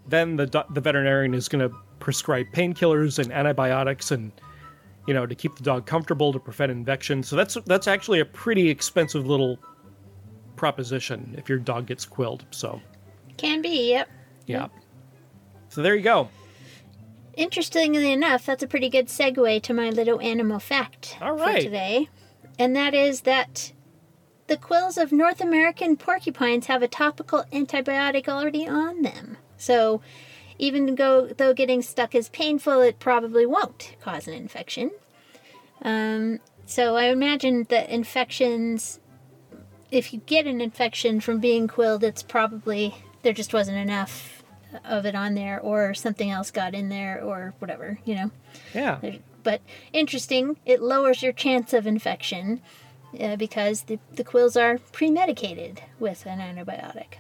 [0.07, 4.31] Then the do- the veterinarian is going to prescribe painkillers and antibiotics, and
[5.07, 7.23] you know, to keep the dog comfortable to prevent infection.
[7.23, 9.59] So that's that's actually a pretty expensive little
[10.57, 12.45] proposition if your dog gets quilled.
[12.51, 12.81] So
[13.39, 14.11] Can be, yep.
[14.47, 14.69] yeah.
[15.75, 16.29] So there you go.
[17.37, 22.09] Interestingly enough, that's a pretty good segue to my little animal fact All for today.
[22.61, 23.73] And that is that
[24.47, 29.37] the quills of North American porcupines have a topical antibiotic already on them.
[29.57, 30.01] So
[30.61, 34.93] even go, though getting stuck is painful, it probably won't cause an infection.
[35.83, 39.01] Um, so I imagine that infections,
[39.91, 44.34] if you get an infection from being quilled, it's probably there just wasn't enough
[44.85, 48.31] of it on there, or something else got in there, or whatever, you know.
[48.75, 48.99] Yeah.
[49.43, 49.61] But
[49.93, 52.63] interesting, it lowers your chance of infection
[53.21, 57.19] uh, because the, the quills are pre-medicated with an antibiotic,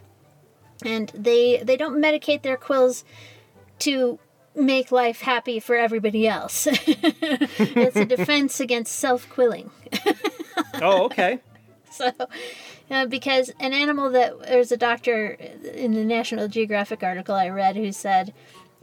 [0.85, 3.05] and they they don't medicate their quills
[3.81, 4.19] to
[4.55, 6.67] make life happy for everybody else.
[6.71, 9.71] it's a defense against self-quilling.
[10.83, 11.41] Oh, okay.
[11.91, 12.11] So,
[12.91, 17.76] uh, because an animal that there's a doctor in the National Geographic article I read
[17.76, 18.35] who said,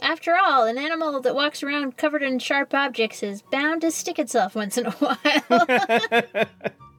[0.02, 4.18] after all, an animal that walks around covered in sharp objects is bound to stick
[4.18, 6.45] itself once in a while.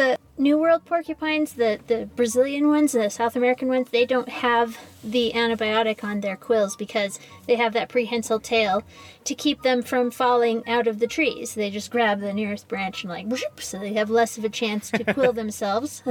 [0.00, 4.78] the New World porcupines, the, the Brazilian ones, the South American ones, they don't have
[5.04, 8.82] the antibiotic on their quills because they have that prehensile tail
[9.24, 11.52] to keep them from falling out of the trees.
[11.52, 14.48] They just grab the nearest branch and like, whoop, so they have less of a
[14.48, 16.02] chance to quill themselves.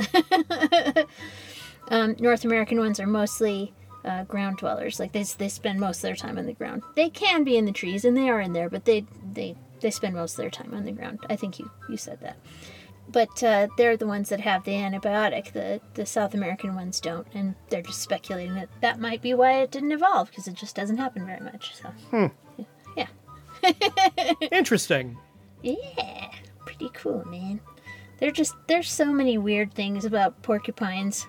[1.87, 3.73] um, North American ones are mostly
[4.05, 4.99] uh, ground dwellers.
[4.99, 6.83] Like they, they spend most of their time on the ground.
[6.95, 9.91] They can be in the trees and they are in there, but they they they
[9.91, 11.25] spend most of their time on the ground.
[11.29, 12.37] I think you you said that.
[13.11, 15.51] But uh, they're the ones that have the antibiotic.
[15.53, 19.61] The the South American ones don't, and they're just speculating that that might be why
[19.61, 21.75] it didn't evolve because it just doesn't happen very much.
[21.75, 22.27] So Hmm.
[22.95, 23.07] yeah,
[24.51, 25.17] Interesting.
[25.63, 26.31] yeah,
[26.65, 27.59] pretty cool, man.
[28.19, 31.25] They're just there's so many weird things about porcupines.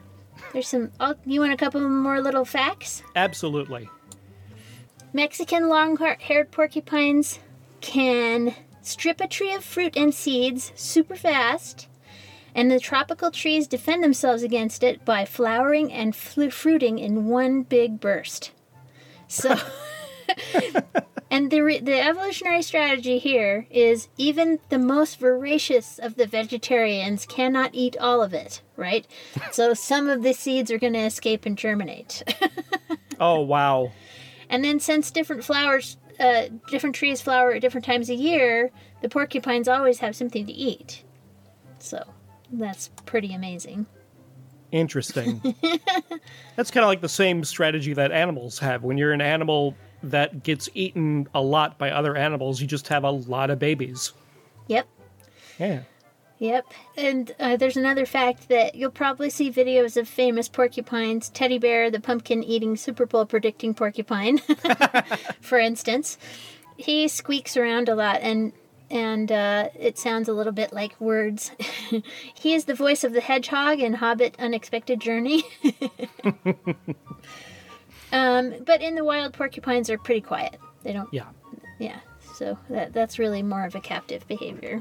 [0.52, 0.90] There's some.
[1.00, 3.02] Oh, you want a couple more little facts?
[3.16, 3.88] Absolutely.
[5.12, 7.38] Mexican long-haired porcupines
[7.80, 11.88] can strip a tree of fruit and seeds super fast,
[12.54, 17.62] and the tropical trees defend themselves against it by flowering and flu- fruiting in one
[17.62, 18.50] big burst.
[19.28, 19.56] So,
[21.30, 27.26] and the re- the evolutionary strategy here is even the most voracious of the vegetarians
[27.26, 29.06] cannot eat all of it, right?
[29.52, 32.22] so some of the seeds are going to escape and germinate.
[33.20, 33.92] Oh, wow.
[34.48, 39.08] And then since different flowers, uh, different trees flower at different times a year, the
[39.08, 41.02] porcupines always have something to eat.
[41.78, 42.04] So
[42.52, 43.86] that's pretty amazing.
[44.72, 45.40] Interesting.
[46.56, 48.84] That's kind of like the same strategy that animals have.
[48.84, 53.02] When you're an animal that gets eaten a lot by other animals, you just have
[53.02, 54.12] a lot of babies.
[54.68, 54.86] Yep.
[55.58, 55.80] Yeah.
[56.40, 56.72] Yep.
[56.96, 61.28] And uh, there's another fact that you'll probably see videos of famous porcupines.
[61.28, 64.38] Teddy Bear, the pumpkin eating Super Bowl predicting porcupine,
[65.42, 66.16] for instance.
[66.78, 68.54] He squeaks around a lot and
[68.90, 71.52] and uh, it sounds a little bit like words.
[72.34, 75.44] he is the voice of the hedgehog in Hobbit Unexpected Journey.
[78.12, 80.58] um, but in the wild, porcupines are pretty quiet.
[80.82, 81.12] They don't.
[81.12, 81.26] Yeah.
[81.78, 82.00] Yeah.
[82.34, 84.80] So that that's really more of a captive behavior.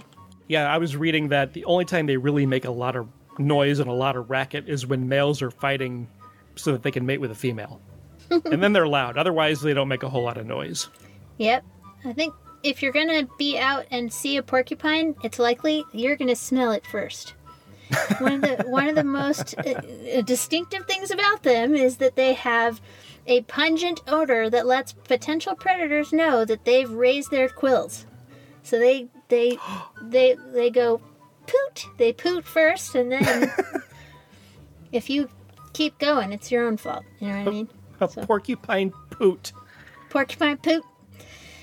[0.49, 3.77] Yeah, I was reading that the only time they really make a lot of noise
[3.77, 6.09] and a lot of racket is when males are fighting
[6.55, 7.79] so that they can mate with a female.
[8.31, 9.15] and then they're loud.
[9.15, 10.89] Otherwise, they don't make a whole lot of noise.
[11.37, 11.63] Yep.
[12.03, 12.33] I think
[12.63, 16.85] if you're gonna be out and see a porcupine, it's likely you're gonna smell it
[16.85, 17.35] first.
[18.19, 22.15] one of the one of the most uh, uh, distinctive things about them is that
[22.15, 22.81] they have
[23.27, 28.05] a pungent odor that lets potential predators know that they've raised their quills.
[28.63, 29.57] So they they
[30.01, 31.01] they they go
[31.47, 31.85] poot.
[31.97, 33.51] They poot first, and then
[34.91, 35.29] if you
[35.73, 37.03] keep going, it's your own fault.
[37.19, 37.69] You know what I mean?
[38.01, 39.51] A porcupine poot.
[40.09, 40.83] Porcupine poop.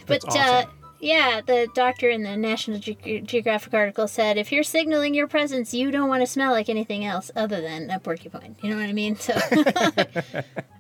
[0.06, 0.64] But That's uh,
[1.00, 5.74] yeah, the doctor in the National Ge- Geographic article said if you're signaling your presence,
[5.74, 8.56] you don't want to smell like anything else other than a porcupine.
[8.62, 9.16] You know what I mean?
[9.16, 9.34] So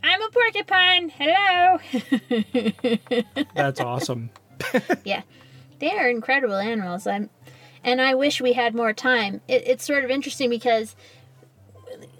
[0.02, 1.10] I'm a porcupine.
[1.10, 1.78] Hello.
[3.54, 4.30] That's awesome.
[5.04, 5.22] yeah,
[5.78, 7.06] they are incredible animals.
[7.06, 7.30] I'm,
[7.84, 9.40] and I wish we had more time.
[9.48, 10.96] It, it's sort of interesting because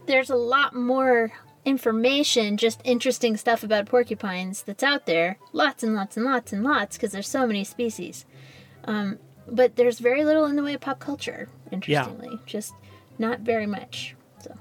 [0.07, 1.33] there's a lot more
[1.65, 5.39] information, just interesting stuff about porcupines that's out there.
[5.53, 8.25] Lots and lots and lots and lots because there's so many species.
[8.85, 11.49] Um, but there's very little in the way of pop culture.
[11.73, 12.39] Interestingly, Yeah.
[12.47, 12.73] just
[13.19, 14.15] not very much.
[14.41, 14.55] So.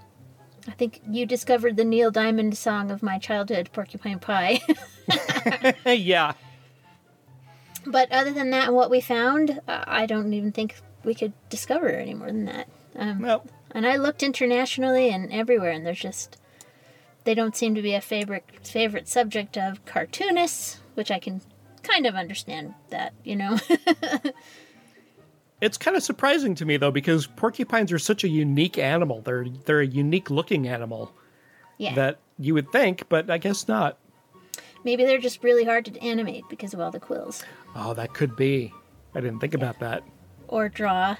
[0.67, 4.61] I think you discovered the Neil Diamond song of my childhood, Porcupine Pie.
[5.85, 6.33] yeah.
[7.85, 11.33] But other than that, and what we found, uh, I don't even think we could
[11.49, 12.67] discover any more than that.
[12.95, 16.37] Um, And I looked internationally and everywhere, and there's just
[17.25, 21.41] they don't seem to be a favorite favorite subject of cartoonists, which I can
[21.83, 23.57] kind of understand that, you know.
[25.61, 29.21] It's kind of surprising to me though because porcupines are such a unique animal.
[29.21, 31.13] They're they're a unique looking animal
[31.77, 31.95] yeah.
[31.95, 33.97] that you would think, but I guess not.
[34.85, 37.43] Maybe they're just really hard to animate because of all the quills
[37.75, 38.71] Oh, that could be.
[39.13, 40.03] I didn't think about that.
[40.47, 41.17] or draw.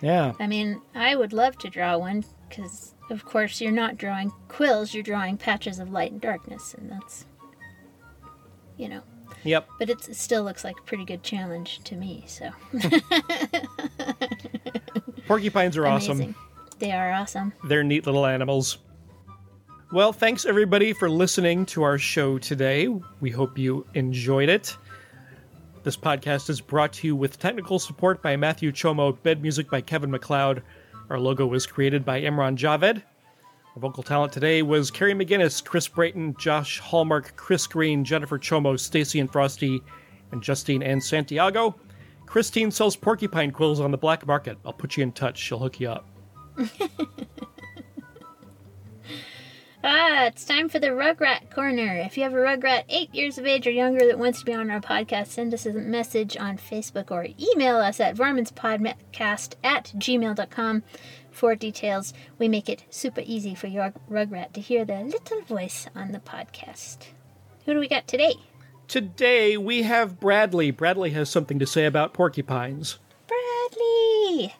[0.00, 0.32] Yeah.
[0.40, 4.92] I mean, I would love to draw one because, of course, you're not drawing quills,
[4.94, 7.24] you're drawing patches of light and darkness, and that's,
[8.76, 9.02] you know.
[9.44, 9.68] Yep.
[9.78, 12.50] But it's, it still looks like a pretty good challenge to me, so.
[15.26, 16.12] Porcupines are awesome.
[16.18, 16.34] Amazing.
[16.78, 17.52] They are awesome.
[17.64, 18.78] They're neat little animals.
[19.92, 22.88] Well, thanks everybody for listening to our show today.
[23.20, 24.74] We hope you enjoyed it.
[25.82, 29.82] This podcast is brought to you with technical support by Matthew Chomo, bed music by
[29.82, 30.62] Kevin MacLeod.
[31.10, 33.02] Our logo was created by Imran Javed.
[33.76, 38.80] Our vocal talent today was Carrie McGinnis, Chris Brayton, Josh Hallmark, Chris Green, Jennifer Chomo,
[38.80, 39.82] Stacy and Frosty,
[40.30, 41.78] and Justine and Santiago.
[42.24, 44.56] Christine sells porcupine quills on the black market.
[44.64, 45.36] I'll put you in touch.
[45.36, 46.08] She'll hook you up.
[49.84, 51.96] Ah, it's time for the Rugrat Corner.
[51.96, 54.54] If you have a Rugrat eight years of age or younger that wants to be
[54.54, 59.92] on our podcast, send us a message on Facebook or email us at varmintspodcast at
[59.96, 60.84] gmail.com
[61.32, 62.14] for details.
[62.38, 66.20] We make it super easy for your Rugrat to hear their little voice on the
[66.20, 66.98] podcast.
[67.64, 68.34] Who do we got today?
[68.86, 70.70] Today we have Bradley.
[70.70, 72.98] Bradley has something to say about porcupines.
[73.26, 74.54] Bradley!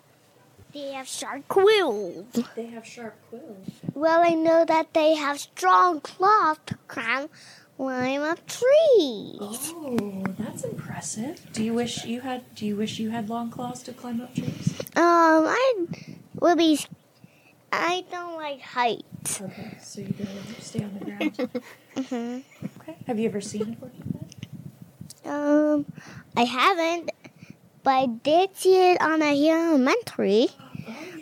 [0.73, 2.27] They have sharp quills.
[2.57, 3.69] They have sharp quills.
[3.95, 7.29] Well, I know that they have strong claws to climb,
[7.77, 9.73] climb up trees.
[9.75, 11.53] Oh, that's impressive.
[11.53, 12.55] Do you wish you had?
[12.55, 14.73] Do you wish you had long claws to climb up trees?
[14.97, 15.75] Um, I
[16.41, 16.79] will be.
[17.71, 19.41] I don't like heights.
[19.41, 21.37] Okay, so you gonna stay on the ground.
[22.09, 22.39] hmm
[22.81, 22.97] Okay.
[23.07, 24.29] Have you ever seen a porcupine?
[25.25, 25.87] Um,
[26.37, 27.11] I haven't,
[27.83, 30.49] but I did see it on a Elementary,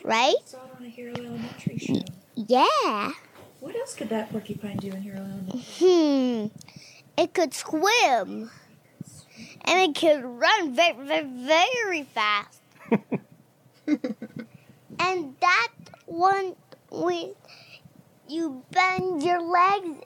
[0.04, 0.34] right?
[0.44, 2.00] Saw it on a Hero Elementary show.
[2.34, 3.12] Yeah.
[3.60, 5.60] What else could that porcupine do in Hero Elementary?
[5.78, 6.46] Hmm.
[7.16, 8.50] It could swim,
[9.64, 12.62] and it could run very, very, very fast.
[13.86, 15.68] and that
[16.06, 16.56] one,
[16.90, 17.34] when
[18.28, 20.04] you bend your legs,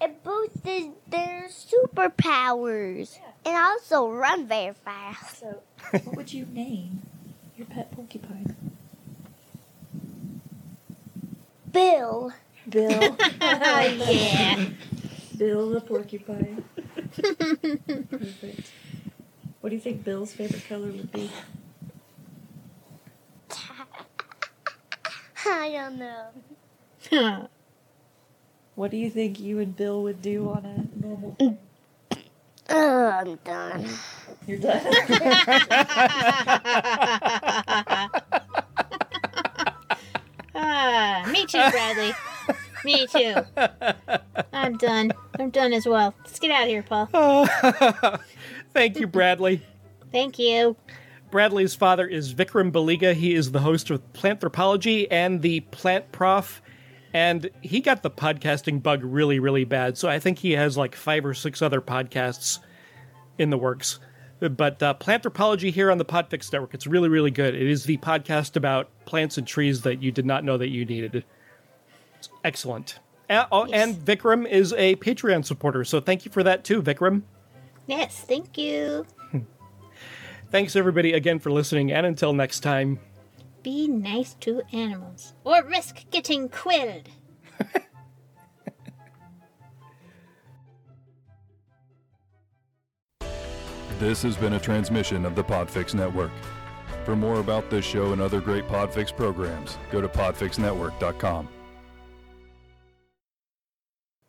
[0.00, 0.60] it boosts
[1.06, 5.38] their superpowers, and also run very fast.
[5.38, 5.62] So,
[5.92, 7.02] what would you name
[7.56, 8.56] your pet porcupine?
[11.72, 12.32] Bill.
[12.68, 13.16] Bill.
[13.40, 14.66] Oh, yeah.
[15.36, 16.64] Bill the porcupine.
[18.10, 18.70] Perfect.
[19.60, 21.30] What do you think Bill's favorite color would be?
[25.44, 27.48] I don't know.
[28.74, 31.58] What do you think you and Bill would do on a normal day?
[32.70, 33.86] Oh, I'm done.
[34.46, 34.82] You're done.
[40.84, 42.12] Ah, me too, Bradley.
[42.84, 43.34] me too.
[44.52, 45.12] I'm done.
[45.38, 46.12] I'm done as well.
[46.24, 47.06] Let's get out of here, Paul.
[48.74, 49.62] Thank you, Bradley.
[50.10, 50.76] Thank you.
[51.30, 53.14] Bradley's father is Vikram Baliga.
[53.14, 56.60] He is the host of Planthropology and the Plant Prof.
[57.14, 59.96] And he got the podcasting bug really, really bad.
[59.96, 62.58] So I think he has like five or six other podcasts
[63.38, 64.00] in the works.
[64.48, 67.54] But uh, Planthropology here on the Podfix Network, it's really, really good.
[67.54, 70.84] It is the podcast about plants and trees that you did not know that you
[70.84, 71.24] needed.
[72.18, 72.98] It's excellent.
[73.30, 75.84] A- oh, And Vikram is a Patreon supporter.
[75.84, 77.22] So thank you for that too, Vikram.
[77.86, 79.06] Yes, thank you.
[80.50, 81.90] Thanks everybody again for listening.
[81.92, 83.00] And until next time.
[83.62, 85.32] Be nice to animals.
[85.44, 87.08] Or risk getting quilled.
[94.02, 96.32] This has been a transmission of the Podfix Network.
[97.04, 101.48] For more about this show and other great Podfix programs, go to podfixnetwork.com.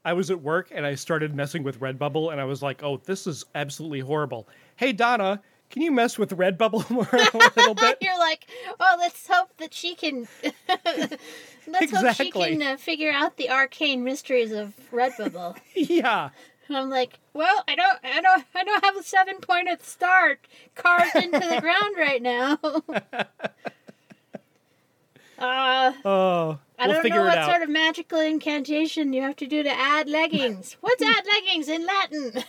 [0.05, 2.97] I was at work and I started messing with Redbubble and I was like, oh,
[2.97, 4.47] this is absolutely horrible.
[4.75, 7.97] Hey, Donna, can you mess with Redbubble more a little bit?
[8.01, 8.45] You're like,
[8.79, 10.27] oh, let's hope that she can.
[11.67, 15.57] let's hope she can uh, figure out the arcane mysteries of Redbubble.
[15.73, 16.29] yeah.
[16.67, 20.37] And I'm like, well, I don't, I don't, I don't have a seven pointed star
[20.75, 22.57] carved into the ground right now.
[25.39, 29.61] uh, Oh, I we'll don't know what sort of magical incantation you have to do
[29.63, 30.77] to add leggings.
[30.81, 32.43] What's add leggings in Latin?